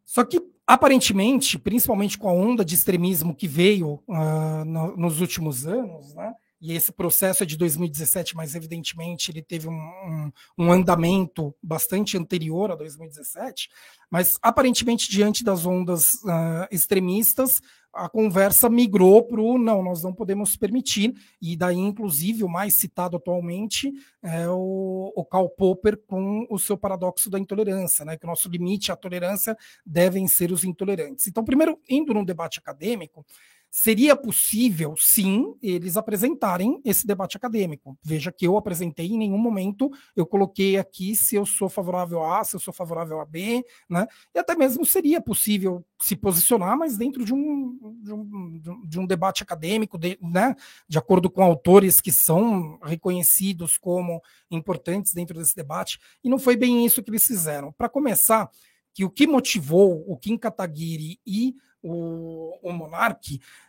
[0.05, 5.65] Só que aparentemente, principalmente com a onda de extremismo que veio uh, no, nos últimos
[5.65, 6.33] anos, né?
[6.61, 12.15] E esse processo é de 2017, mas evidentemente ele teve um, um, um, andamento bastante
[12.17, 13.67] anterior a 2017,
[14.11, 17.61] mas aparentemente diante das ondas uh, extremistas,
[17.93, 22.75] a conversa migrou para o não, nós não podemos permitir, e daí, inclusive, o mais
[22.75, 23.91] citado atualmente
[24.23, 28.17] é o, o Karl Popper com o seu paradoxo da intolerância, né?
[28.17, 31.27] que o nosso limite à tolerância devem ser os intolerantes.
[31.27, 33.25] Então, primeiro, indo num debate acadêmico,
[33.73, 37.97] Seria possível, sim, eles apresentarem esse debate acadêmico.
[38.03, 42.41] Veja que eu apresentei em nenhum momento, eu coloquei aqui se eu sou favorável a
[42.41, 44.05] A, se eu sou favorável a B, né?
[44.35, 49.05] E até mesmo seria possível se posicionar, mas dentro de um, de um, de um
[49.05, 50.53] debate acadêmico, de, né?
[50.85, 55.97] de acordo com autores que são reconhecidos como importantes dentro desse debate.
[56.21, 57.71] E não foi bem isso que eles fizeram.
[57.71, 58.51] Para começar,
[58.93, 62.71] que o que motivou o Kim Kataguiri e o, o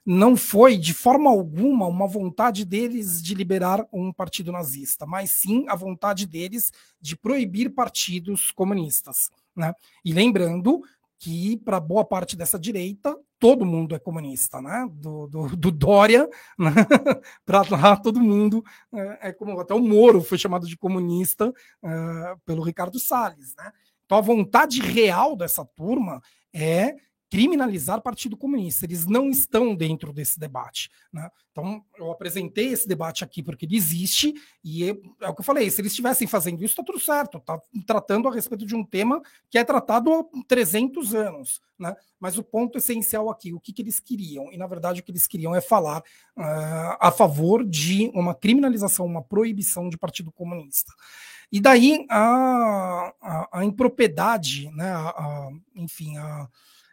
[0.04, 5.64] não foi de forma alguma uma vontade deles de liberar um partido nazista, mas sim
[5.68, 9.30] a vontade deles de proibir partidos comunistas.
[9.56, 9.72] Né?
[10.04, 10.82] E lembrando
[11.18, 14.88] que para boa parte dessa direita todo mundo é comunista, né?
[14.92, 16.70] Do, do, do Dória né?
[17.46, 21.52] para lá todo mundo é, é, como até o Moro foi chamado de comunista
[21.82, 23.72] é, pelo Ricardo Salles, né?
[24.04, 26.20] Então a vontade real dessa turma
[26.52, 26.96] é
[27.32, 28.84] criminalizar Partido Comunista.
[28.84, 30.90] Eles não estão dentro desse debate.
[31.10, 31.30] Né?
[31.50, 35.44] Então, eu apresentei esse debate aqui porque ele existe, e é, é o que eu
[35.44, 38.84] falei: se eles estivessem fazendo isso, está tudo certo, está tratando a respeito de um
[38.84, 41.62] tema que é tratado há 300 anos.
[41.78, 41.96] Né?
[42.20, 44.52] Mas o ponto essencial aqui, o que, que eles queriam?
[44.52, 46.00] E, na verdade, o que eles queriam é falar
[46.36, 50.92] uh, a favor de uma criminalização, uma proibição de Partido Comunista.
[51.50, 56.46] E daí a, a, a impropriedade, né, a, a, enfim, a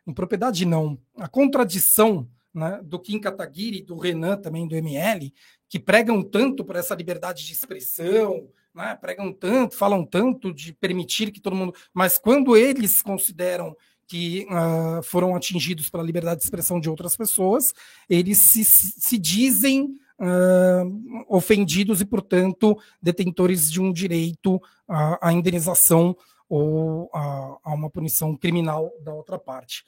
[0.10, 5.34] impropriedade não, a contradição né, do Kim Kataguiri do Renan também do ML,
[5.68, 11.32] que pregam tanto por essa liberdade de expressão, né, pregam tanto, falam tanto de permitir
[11.32, 11.74] que todo mundo.
[11.94, 13.76] Mas quando eles consideram
[14.08, 17.74] que uh, foram atingidos pela liberdade de expressão de outras pessoas,
[18.10, 19.84] eles se, se dizem
[20.20, 26.18] uh, ofendidos e, portanto, detentores de um direito à, à indenização
[26.50, 29.84] ou a, a, uma punição criminal da outra parte.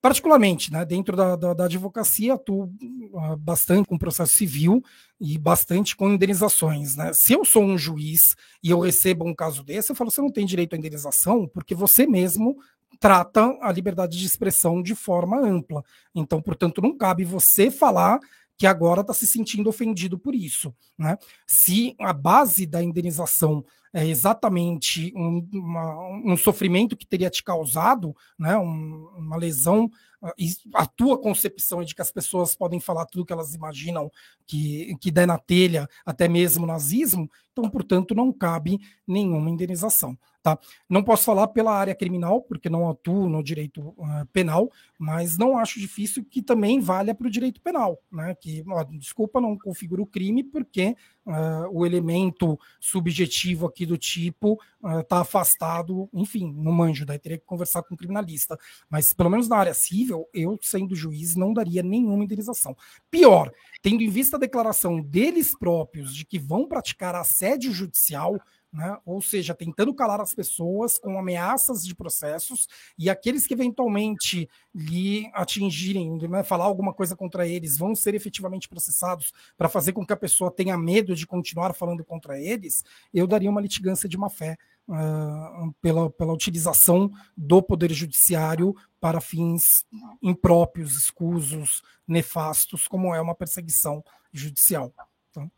[0.00, 4.82] Particularmente, né, dentro da, da, da advocacia, atuo uh, bastante com processo civil
[5.18, 6.94] e bastante com indenizações.
[6.94, 7.10] Né?
[7.14, 10.30] Se eu sou um juiz e eu recebo um caso desse, eu falo, você não
[10.30, 12.58] tem direito à indenização porque você mesmo
[13.00, 15.82] trata a liberdade de expressão de forma ampla.
[16.14, 18.20] Então, portanto, não cabe você falar
[18.56, 20.74] que agora está se sentindo ofendido por isso.
[20.98, 21.16] Né?
[21.46, 23.64] Se a base da indenização
[23.94, 29.88] é exatamente um, uma, um sofrimento que teria te causado, né, um, uma lesão,
[30.20, 30.34] ah,
[30.74, 34.10] a tua concepção é de que as pessoas podem falar tudo que elas imaginam
[34.46, 40.18] que, que der na telha, até mesmo nazismo, então, portanto, não cabe nenhuma indenização.
[40.44, 40.58] Tá?
[40.90, 45.56] Não posso falar pela área criminal, porque não atuo no direito uh, penal, mas não
[45.56, 47.98] acho difícil que também valha para o direito penal.
[48.12, 48.34] Né?
[48.34, 54.60] Que, ó, desculpa, não configura o crime, porque uh, o elemento subjetivo aqui do tipo
[55.00, 58.58] está uh, afastado, enfim, no manjo, daí teria que conversar com o criminalista.
[58.90, 62.76] Mas, pelo menos na área civil, eu, sendo juiz, não daria nenhuma indenização.
[63.10, 68.38] Pior, tendo em vista a declaração deles próprios de que vão praticar assédio judicial
[68.74, 68.98] né?
[69.06, 72.66] ou seja, tentando calar as pessoas com ameaças de processos,
[72.98, 78.68] e aqueles que eventualmente lhe atingirem, né, falar alguma coisa contra eles, vão ser efetivamente
[78.68, 83.28] processados para fazer com que a pessoa tenha medo de continuar falando contra eles, eu
[83.28, 84.56] daria uma litigância de má fé.
[84.86, 89.86] Uh, pela, pela utilização do Poder Judiciário para fins
[90.22, 94.92] impróprios, escusos, nefastos, como é uma perseguição judicial.
[95.30, 95.50] Então...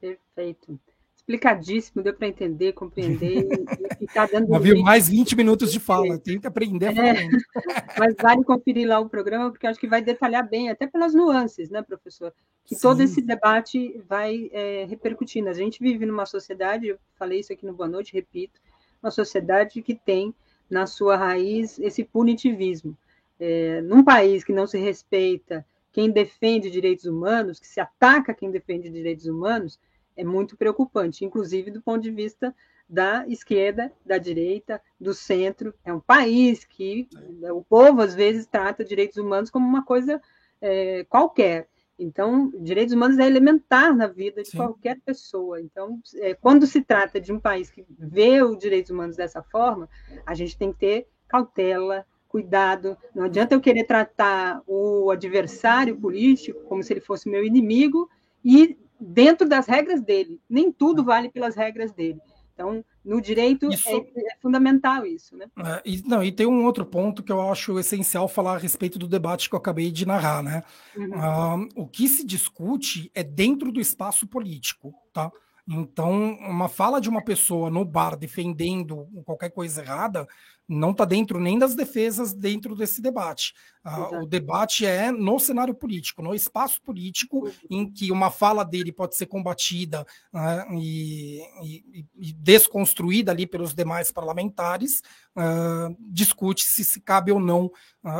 [0.00, 0.80] Perfeito.
[1.24, 3.48] Explicadíssimo, deu para entender, compreender
[3.90, 4.52] e ficar dando.
[4.54, 6.96] Havia mais 20 minutos de fala, tem que aprender.
[6.96, 7.28] É,
[7.98, 11.70] mas vale conferir lá o programa, porque acho que vai detalhar bem, até pelas nuances,
[11.70, 12.32] né, professor?
[12.66, 12.82] Que Sim.
[12.82, 15.48] todo esse debate vai é, repercutindo.
[15.48, 18.60] A gente vive numa sociedade, eu falei isso aqui no Boa Noite, repito,
[19.02, 20.34] uma sociedade que tem
[20.68, 22.96] na sua raiz esse punitivismo.
[23.40, 28.50] É, num país que não se respeita quem defende direitos humanos, que se ataca quem
[28.50, 29.78] defende direitos humanos,
[30.16, 32.54] é muito preocupante, inclusive do ponto de vista
[32.88, 35.74] da esquerda, da direita, do centro.
[35.84, 37.08] É um país que
[37.52, 40.20] o povo, às vezes, trata direitos humanos como uma coisa
[40.60, 41.68] é, qualquer.
[41.98, 44.58] Então, direitos humanos é elementar na vida de Sim.
[44.58, 45.60] qualquer pessoa.
[45.60, 49.88] Então, é, quando se trata de um país que vê os direitos humanos dessa forma,
[50.26, 52.96] a gente tem que ter cautela, cuidado.
[53.14, 58.10] Não adianta eu querer tratar o adversário político como se ele fosse meu inimigo
[58.44, 60.40] e dentro das regras dele.
[60.48, 62.20] Nem tudo vale pelas regras dele.
[62.54, 63.88] Então, no direito isso...
[63.88, 65.46] é, é, fundamental isso, né?
[65.58, 68.98] É, e, não, e tem um outro ponto que eu acho essencial falar a respeito
[68.98, 70.62] do debate que eu acabei de narrar, né?
[70.96, 71.64] Uhum.
[71.64, 75.30] Uh, o que se discute é dentro do espaço político, tá?
[75.66, 80.26] Então, uma fala de uma pessoa no bar defendendo qualquer coisa errada
[80.68, 83.54] não está dentro nem das defesas dentro desse debate.
[83.84, 88.90] Uh, o debate é no cenário político, no espaço político, em que uma fala dele
[88.90, 95.02] pode ser combatida uh, e, e, e, desconstruída ali pelos demais parlamentares,
[95.36, 97.70] uh, discute-se se cabe ou não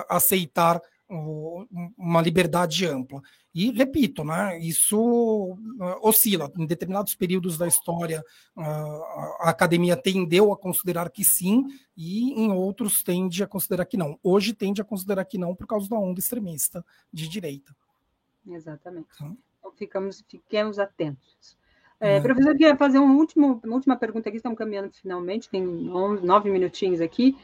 [0.08, 0.80] aceitar
[1.98, 3.20] uma liberdade ampla.
[3.54, 5.56] E repito, né, isso uh,
[6.02, 6.50] oscila.
[6.58, 8.24] Em determinados períodos da história,
[8.56, 8.62] uh,
[9.40, 11.64] a academia tendeu a considerar que sim,
[11.96, 14.18] e em outros tende a considerar que não.
[14.24, 17.74] Hoje tende a considerar que não por causa da onda extremista de direita.
[18.44, 19.06] Exatamente.
[19.14, 21.56] Então, então ficamos, fiquemos atentos.
[22.00, 22.20] É, é.
[22.20, 26.50] Professor, eu queria fazer um último, uma última pergunta aqui, estamos caminhando finalmente, tem nove
[26.50, 27.36] minutinhos aqui.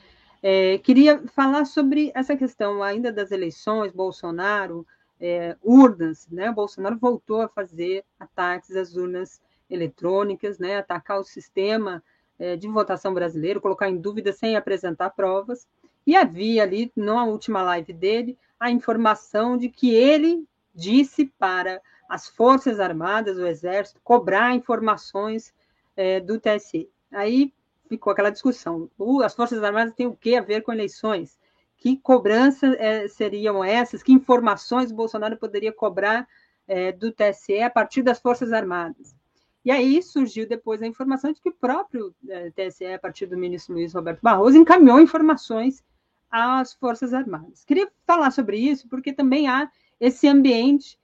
[0.43, 4.87] É, queria falar sobre essa questão ainda das eleições, Bolsonaro,
[5.21, 6.51] é, urnas, né?
[6.51, 10.79] Bolsonaro voltou a fazer ataques às urnas eletrônicas, né?
[10.79, 12.03] Atacar o sistema
[12.39, 15.69] é, de votação brasileiro, colocar em dúvida sem apresentar provas.
[16.07, 20.45] E havia ali, na última live dele, a informação de que ele
[20.75, 25.55] disse para as Forças Armadas, o Exército, cobrar informações
[25.97, 26.89] é, do TSE.
[27.13, 27.53] Aí
[27.89, 28.91] ficou aquela discussão.
[29.25, 31.39] as Forças Armadas têm o que a ver com eleições?
[31.81, 34.03] Que cobranças é, seriam essas?
[34.03, 36.29] Que informações Bolsonaro poderia cobrar
[36.69, 39.17] é, do TSE a partir das Forças Armadas?
[39.65, 43.37] E aí surgiu depois a informação de que o próprio é, TSE, a partir do
[43.37, 45.83] ministro Luiz Roberto Barroso, encaminhou informações
[46.31, 47.65] às Forças Armadas.
[47.65, 50.99] Queria falar sobre isso, porque também há esse ambiente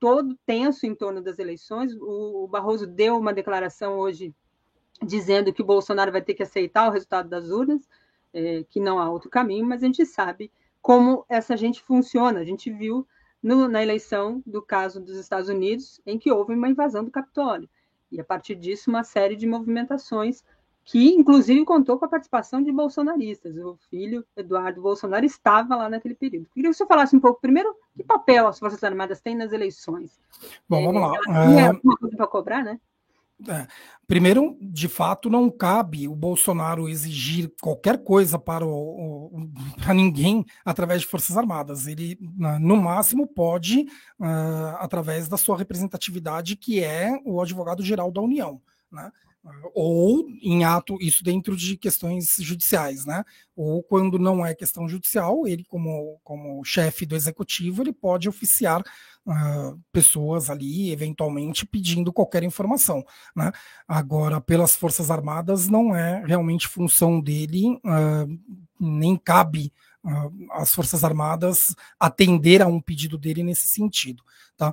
[0.00, 1.94] todo tenso em torno das eleições.
[1.94, 4.34] O, o Barroso deu uma declaração hoje
[5.00, 7.88] dizendo que o Bolsonaro vai ter que aceitar o resultado das urnas,
[8.32, 12.40] é, que não há outro caminho, mas a gente sabe como essa gente funciona.
[12.40, 13.06] A gente viu
[13.42, 17.68] no, na eleição do caso dos Estados Unidos, em que houve uma invasão do Capitólio.
[18.10, 20.44] E a partir disso, uma série de movimentações
[20.84, 23.56] que, inclusive, contou com a participação de bolsonaristas.
[23.56, 26.48] O filho, Eduardo Bolsonaro, estava lá naquele período.
[26.52, 30.20] Queria que você falasse um pouco, primeiro, que papel as Forças Armadas têm nas eleições.
[30.68, 31.12] Bom, vamos lá.
[31.28, 32.80] É, é uma coisa para cobrar, né?
[33.48, 33.66] É.
[34.06, 39.50] Primeiro, de fato, não cabe o Bolsonaro exigir qualquer coisa para, o, o,
[39.82, 41.86] para ninguém através de Forças Armadas.
[41.86, 42.18] Ele,
[42.60, 43.86] no máximo, pode,
[44.20, 48.60] uh, através da sua representatividade, que é o advogado-geral da União.
[48.90, 49.10] Né?
[49.74, 53.24] Ou em ato, isso dentro de questões judiciais, né?
[53.56, 58.80] Ou quando não é questão judicial, ele, como, como chefe do executivo, ele pode oficiar
[59.26, 63.50] uh, pessoas ali, eventualmente, pedindo qualquer informação, né?
[63.88, 68.38] Agora, pelas Forças Armadas, não é realmente função dele, uh,
[68.78, 69.72] nem cabe
[70.04, 74.22] uh, às Forças Armadas atender a um pedido dele nesse sentido,
[74.56, 74.72] tá?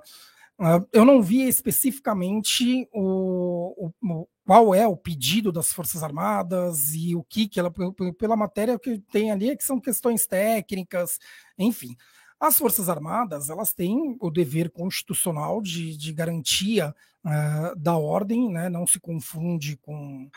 [0.92, 7.24] eu não vi especificamente o, o, qual é o pedido das Forças Armadas e o
[7.24, 7.72] que, que ela,
[8.18, 11.20] pela matéria que tem ali, é que são questões técnicas,
[11.56, 11.96] enfim.
[12.40, 18.70] As Forças Armadas, elas têm o dever constitucional de, de garantia uh, da ordem, né,
[18.70, 20.28] não se confunde com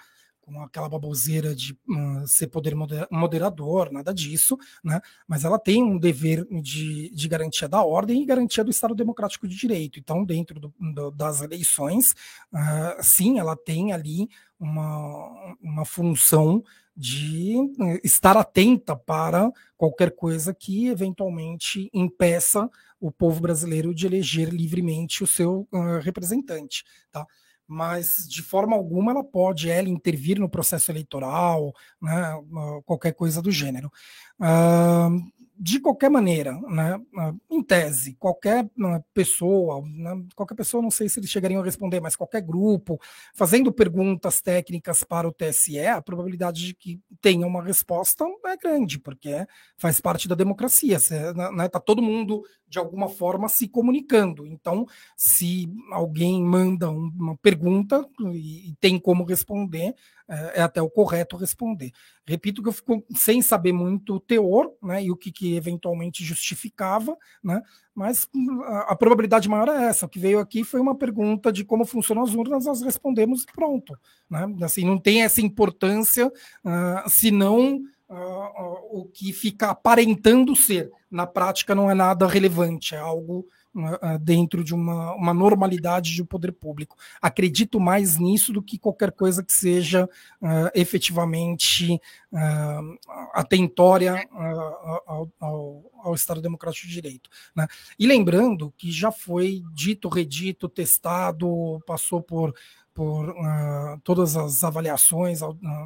[0.42, 2.74] com aquela baboseira de uh, ser poder
[3.10, 5.00] moderador, nada disso, né?
[5.26, 9.48] mas ela tem um dever de, de garantia da ordem e garantia do Estado Democrático
[9.48, 9.98] de Direito.
[9.98, 12.12] Então, dentro do, do, das eleições,
[12.52, 14.28] uh, sim, ela tem ali
[14.58, 16.62] uma, uma função
[16.94, 17.56] de
[18.04, 22.68] estar atenta para qualquer coisa que eventualmente impeça
[23.00, 26.84] o povo brasileiro de eleger livremente o seu uh, representante.
[27.10, 27.26] Tá?
[27.72, 32.38] Mas de forma alguma ela pode ela intervir no processo eleitoral, né,
[32.84, 33.90] qualquer coisa do gênero.
[34.38, 37.00] Uh, de qualquer maneira, né,
[37.48, 42.00] em tese, qualquer né, pessoa, né, qualquer pessoa, não sei se eles chegariam a responder,
[42.00, 43.00] mas qualquer grupo,
[43.32, 48.98] fazendo perguntas técnicas para o TSE, a probabilidade de que tenha uma resposta é grande,
[48.98, 49.46] porque
[49.76, 50.96] faz parte da democracia.
[50.96, 52.42] Está né, né, todo mundo,
[52.72, 54.46] de alguma forma, se comunicando.
[54.46, 59.94] Então, se alguém manda uma pergunta e, e tem como responder,
[60.26, 61.92] é, é até o correto responder.
[62.26, 66.24] Repito que eu fico sem saber muito o teor, né, e o que, que eventualmente
[66.24, 67.14] justificava,
[67.44, 67.60] né,
[67.94, 68.26] mas
[68.64, 70.06] a, a, probabilidade maior é essa.
[70.06, 73.52] O que veio aqui foi uma pergunta de como funcionam as urnas, nós respondemos e
[73.52, 73.94] pronto.
[74.30, 74.46] Né?
[74.62, 77.82] Assim, não tem essa importância, uh, senão
[78.12, 80.90] uh, uh, o que fica aparentando ser.
[81.10, 86.22] Na prática não é nada relevante, é algo ah, dentro de uma, uma normalidade de
[86.22, 86.94] um poder público.
[87.22, 91.98] Acredito mais nisso do que qualquer coisa que seja uh, efetivamente
[92.30, 92.98] uh,
[93.32, 97.30] atentória uh, ao, ao, ao, Estado Democrático de Direito.
[97.56, 97.66] Né?
[97.98, 102.54] E lembrando que já foi dito, redito, testado, passou por
[102.94, 105.40] por uh, todas as avaliações,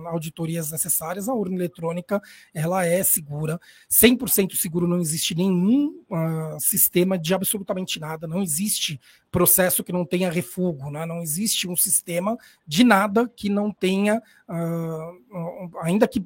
[0.06, 2.20] auditorias necessárias, a urna eletrônica
[2.52, 9.00] ela é segura, 100% seguro, não existe nenhum uh, sistema de absolutamente nada, não existe
[9.36, 11.04] processo que não tenha refugo, né?
[11.04, 16.24] não existe um sistema de nada que não tenha, uh, ainda que,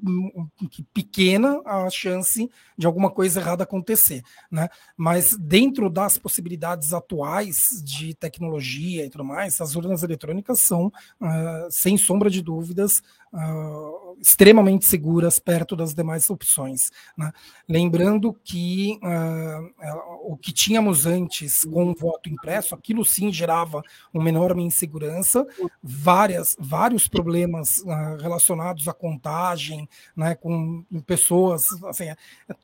[0.70, 2.48] que, pequena, a chance
[2.78, 4.22] de alguma coisa errada acontecer.
[4.48, 4.68] Né?
[4.96, 11.68] Mas dentro das possibilidades atuais de tecnologia e tudo mais, as urnas eletrônicas são, uh,
[11.68, 13.02] sem sombra de dúvidas,
[13.33, 16.91] uh, extremamente seguras perto das demais opções.
[17.16, 17.33] Né?
[17.68, 24.28] Lembrando que uh, o que tínhamos antes com o voto impresso, aquilo sim gerava uma
[24.28, 25.47] enorme insegurança,
[25.83, 32.07] várias, vários problemas uh, relacionados à contagem, né, com pessoas, assim,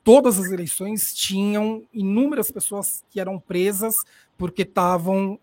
[0.02, 3.96] todas as eleições tinham inúmeras pessoas que eram presas
[4.36, 5.38] porque estavam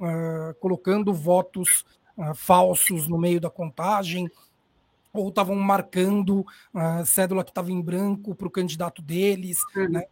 [0.60, 1.84] colocando votos
[2.36, 4.30] falsos no meio da contagem,
[5.14, 9.90] ou estavam marcando a cédula que estava em branco para o candidato deles, uhum.
[9.90, 10.04] né?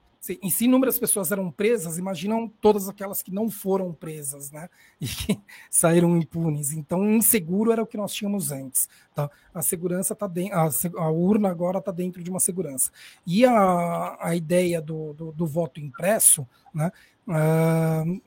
[0.43, 4.69] E se inúmeras pessoas eram presas, imaginam todas aquelas que não foram presas, né?
[4.99, 6.73] E que saíram impunes.
[6.73, 8.87] Então, inseguro era o que nós tínhamos antes.
[9.15, 9.31] Tá?
[9.51, 10.55] A segurança está dentro,
[10.99, 12.91] a, urna agora está dentro de uma segurança.
[13.25, 16.91] E a, a ideia do, do, do voto impresso, né?
[17.27, 18.21] Uh,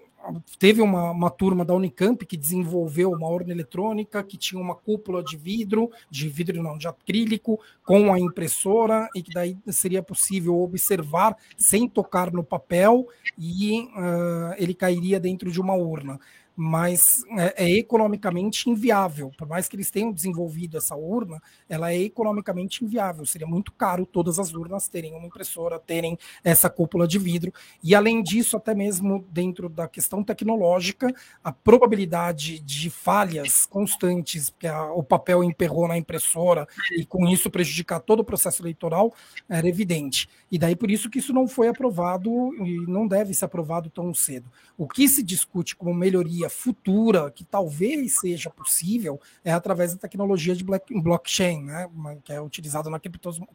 [0.58, 5.22] teve uma, uma, turma da Unicamp que desenvolveu uma urna eletrônica que tinha uma cúpula
[5.22, 10.60] de vidro, de vidro não, de acrílico, com a impressora, e que daí seria possível
[10.60, 13.06] observar sem tocar no papel
[13.38, 16.18] e uh, ele cairia dentro de uma urna
[16.56, 19.32] mas é, é, economicamente inviável.
[19.36, 23.26] Por mais que eles tenham desenvolvido essa urna, ela é economicamente inviável.
[23.26, 27.52] Seria muito caro todas as urnas terem uma impressora, terem essa cúpula de vidro.
[27.82, 34.68] E além disso, até mesmo dentro da questão tecnológica, a probabilidade de falhas constantes, porque
[34.68, 39.12] a, o papel emperrou na impressora e com isso prejudicar todo o processo eleitoral,
[39.48, 40.28] era evidente.
[40.50, 42.30] E daí por isso que isso não foi aprovado
[42.64, 44.48] e não deve ser aprovado tão cedo.
[44.78, 50.54] O que se discute como melhoria futura que talvez seja possível é através da tecnologia
[50.54, 51.88] de blockchain, né,
[52.22, 53.00] que é utilizada na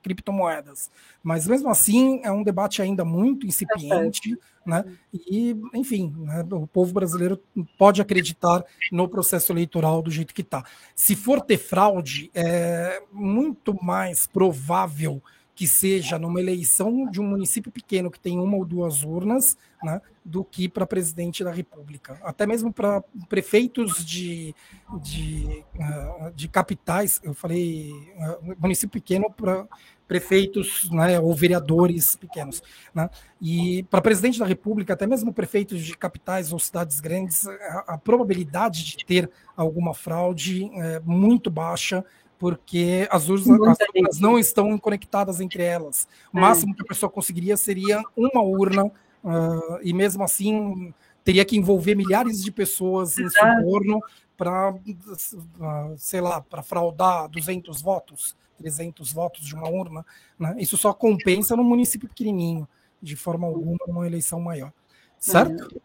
[0.02, 0.90] criptomoedas.
[1.24, 4.84] Mas mesmo assim é um debate ainda muito incipiente, né,
[5.14, 7.42] e enfim, né, o povo brasileiro
[7.78, 10.64] pode acreditar no processo eleitoral do jeito que está.
[10.96, 15.22] Se for ter fraude, é muito mais provável
[15.60, 20.02] que seja numa eleição de um município pequeno que tem uma ou duas urnas, né,
[20.24, 22.18] do que para presidente da República.
[22.24, 24.56] Até mesmo para prefeitos de,
[25.02, 29.68] de, uh, de capitais, eu falei uh, município pequeno para
[30.08, 32.64] prefeitos né, ou vereadores pequenos.
[32.96, 33.10] Né?
[33.42, 37.98] E para presidente da República, até mesmo prefeitos de capitais ou cidades grandes, a, a
[37.98, 42.06] probabilidade de ter alguma fraude é muito baixa,
[42.40, 46.08] porque as urnas, as urnas não estão conectadas entre elas.
[46.34, 46.42] O é.
[46.42, 51.96] máximo que a pessoa conseguiria seria uma urna, uh, e mesmo assim teria que envolver
[51.96, 54.02] milhares de pessoas em suborno
[54.38, 60.06] para, uh, sei lá, para fraudar 200 votos, 300 votos de uma urna.
[60.40, 60.56] Né?
[60.60, 62.66] Isso só compensa no município pequenininho,
[63.02, 64.72] de forma alguma, numa eleição maior.
[65.20, 65.82] Certo?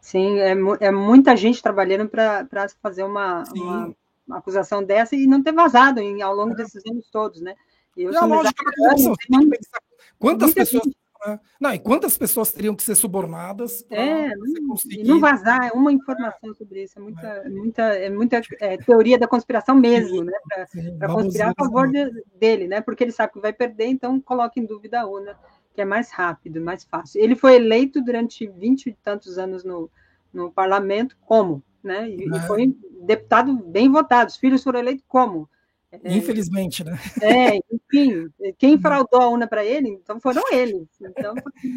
[0.00, 0.50] Sim, é,
[0.80, 3.94] é muita gente trabalhando para fazer uma, uma
[4.26, 6.56] uma acusação dessa e não ter vazado em, ao longo é.
[6.56, 7.54] desses anos todos, né?
[7.96, 9.14] Eu e a lógica da corrupção,
[10.18, 10.92] quantas pessoas, né?
[11.60, 14.34] Não, e quantas pessoas teriam que ser subornadas é,
[14.66, 15.04] conseguir...
[15.04, 17.48] não vazar é uma informação sobre isso, é muita, é.
[17.48, 20.32] muita, é muita é, teoria da conspiração mesmo, né?
[20.98, 22.80] Para conspirar a favor de, dele, né?
[22.80, 25.38] Porque ele sabe que vai perder, então coloca em dúvida a UNA,
[25.72, 27.22] que é mais rápido, mais fácil.
[27.22, 29.88] Ele foi eleito durante vinte e tantos anos no,
[30.32, 32.08] no parlamento como, né?
[32.08, 32.40] E, é.
[32.46, 34.30] foi deputado bem votado.
[34.30, 35.48] Os filhos foram eleitos como?
[35.92, 36.98] É, Infelizmente, né?
[37.20, 40.88] É, enfim, quem fraudou a urna para ele, então foram eles.
[40.98, 41.34] Então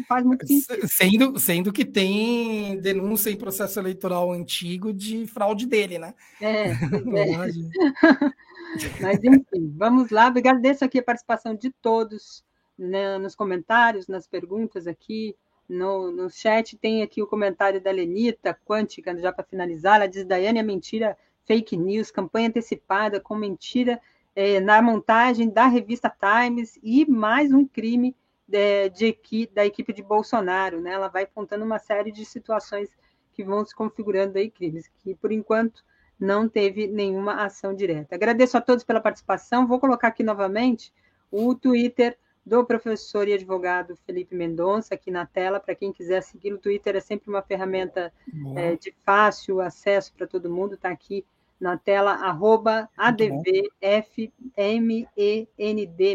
[0.08, 0.88] faz muito sentido.
[0.88, 6.14] Sendo, sendo que tem denúncia em processo eleitoral antigo de fraude dele, né?
[6.40, 6.70] É.
[6.70, 6.72] é.
[9.02, 10.26] Mas enfim, vamos lá.
[10.26, 12.42] Agradeço aqui a participação de todos
[12.78, 15.34] né, nos comentários, nas perguntas aqui.
[15.68, 19.96] No, no chat tem aqui o comentário da Lenita Quântica, já para finalizar.
[19.96, 24.00] Ela diz: Daiane, a mentira fake news, campanha antecipada com mentira
[24.34, 28.14] é, na montagem da revista Times e mais um crime
[28.46, 30.80] de, de, da equipe de Bolsonaro.
[30.80, 30.92] Né?
[30.92, 32.88] Ela vai apontando uma série de situações
[33.32, 35.84] que vão se configurando aí crimes, que por enquanto
[36.18, 38.14] não teve nenhuma ação direta.
[38.14, 39.66] Agradeço a todos pela participação.
[39.66, 40.92] Vou colocar aqui novamente
[41.30, 46.52] o Twitter do professor e advogado Felipe Mendonça aqui na tela, para quem quiser seguir.
[46.52, 48.12] O Twitter é sempre uma ferramenta
[48.54, 51.26] é, de fácil acesso para todo mundo, está aqui
[51.60, 53.48] na tela, arroba ADVFMEND,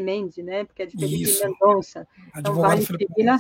[0.02, 0.64] Mendes, né?
[0.64, 1.44] Porque é de Felipe Isso.
[1.44, 2.08] Mendonça.
[2.38, 3.40] Então, vale seguir lá.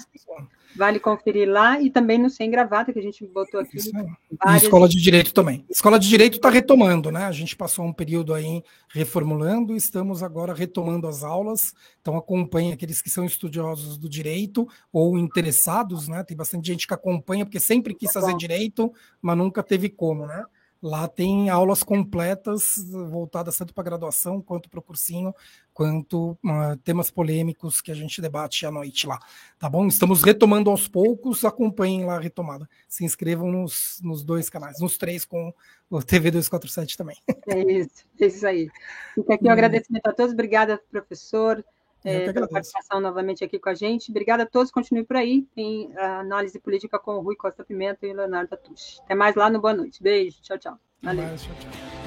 [0.75, 3.77] Vale conferir lá e também no Sem Gravata, que a gente botou aqui.
[4.41, 4.63] Várias...
[4.63, 5.65] E Escola de Direito também.
[5.69, 7.25] Escola de Direito está retomando, né?
[7.25, 11.73] A gente passou um período aí reformulando, estamos agora retomando as aulas.
[11.99, 16.23] Então acompanhe aqueles que são estudiosos do direito ou interessados, né?
[16.23, 20.45] Tem bastante gente que acompanha, porque sempre quis fazer direito, mas nunca teve como, né?
[20.81, 25.31] Lá tem aulas completas voltadas tanto para graduação quanto para o cursinho,
[25.73, 29.19] quanto uh, temas polêmicos que a gente debate à noite lá.
[29.59, 29.85] Tá bom?
[29.85, 32.67] Estamos retomando aos poucos, acompanhem lá a retomada.
[32.87, 35.53] Se inscrevam nos, nos dois canais, nos três com
[35.87, 37.17] o TV 247 também.
[37.47, 38.67] É isso, é isso aí.
[39.13, 40.33] Fica aqui o um agradecimento a todos.
[40.33, 41.63] Obrigada, professor
[42.03, 44.09] é, pela participação novamente aqui com a gente.
[44.09, 45.43] Obrigada a todos, continue por aí.
[45.55, 48.99] Tem a análise política com o Rui Costa Pimenta e o Leonardo Atush.
[49.03, 50.01] Até mais lá no Boa Noite.
[50.01, 50.79] Beijo, tchau, tchau.
[51.01, 51.23] Valeu.
[51.23, 52.00] Mais, tchau, tchau.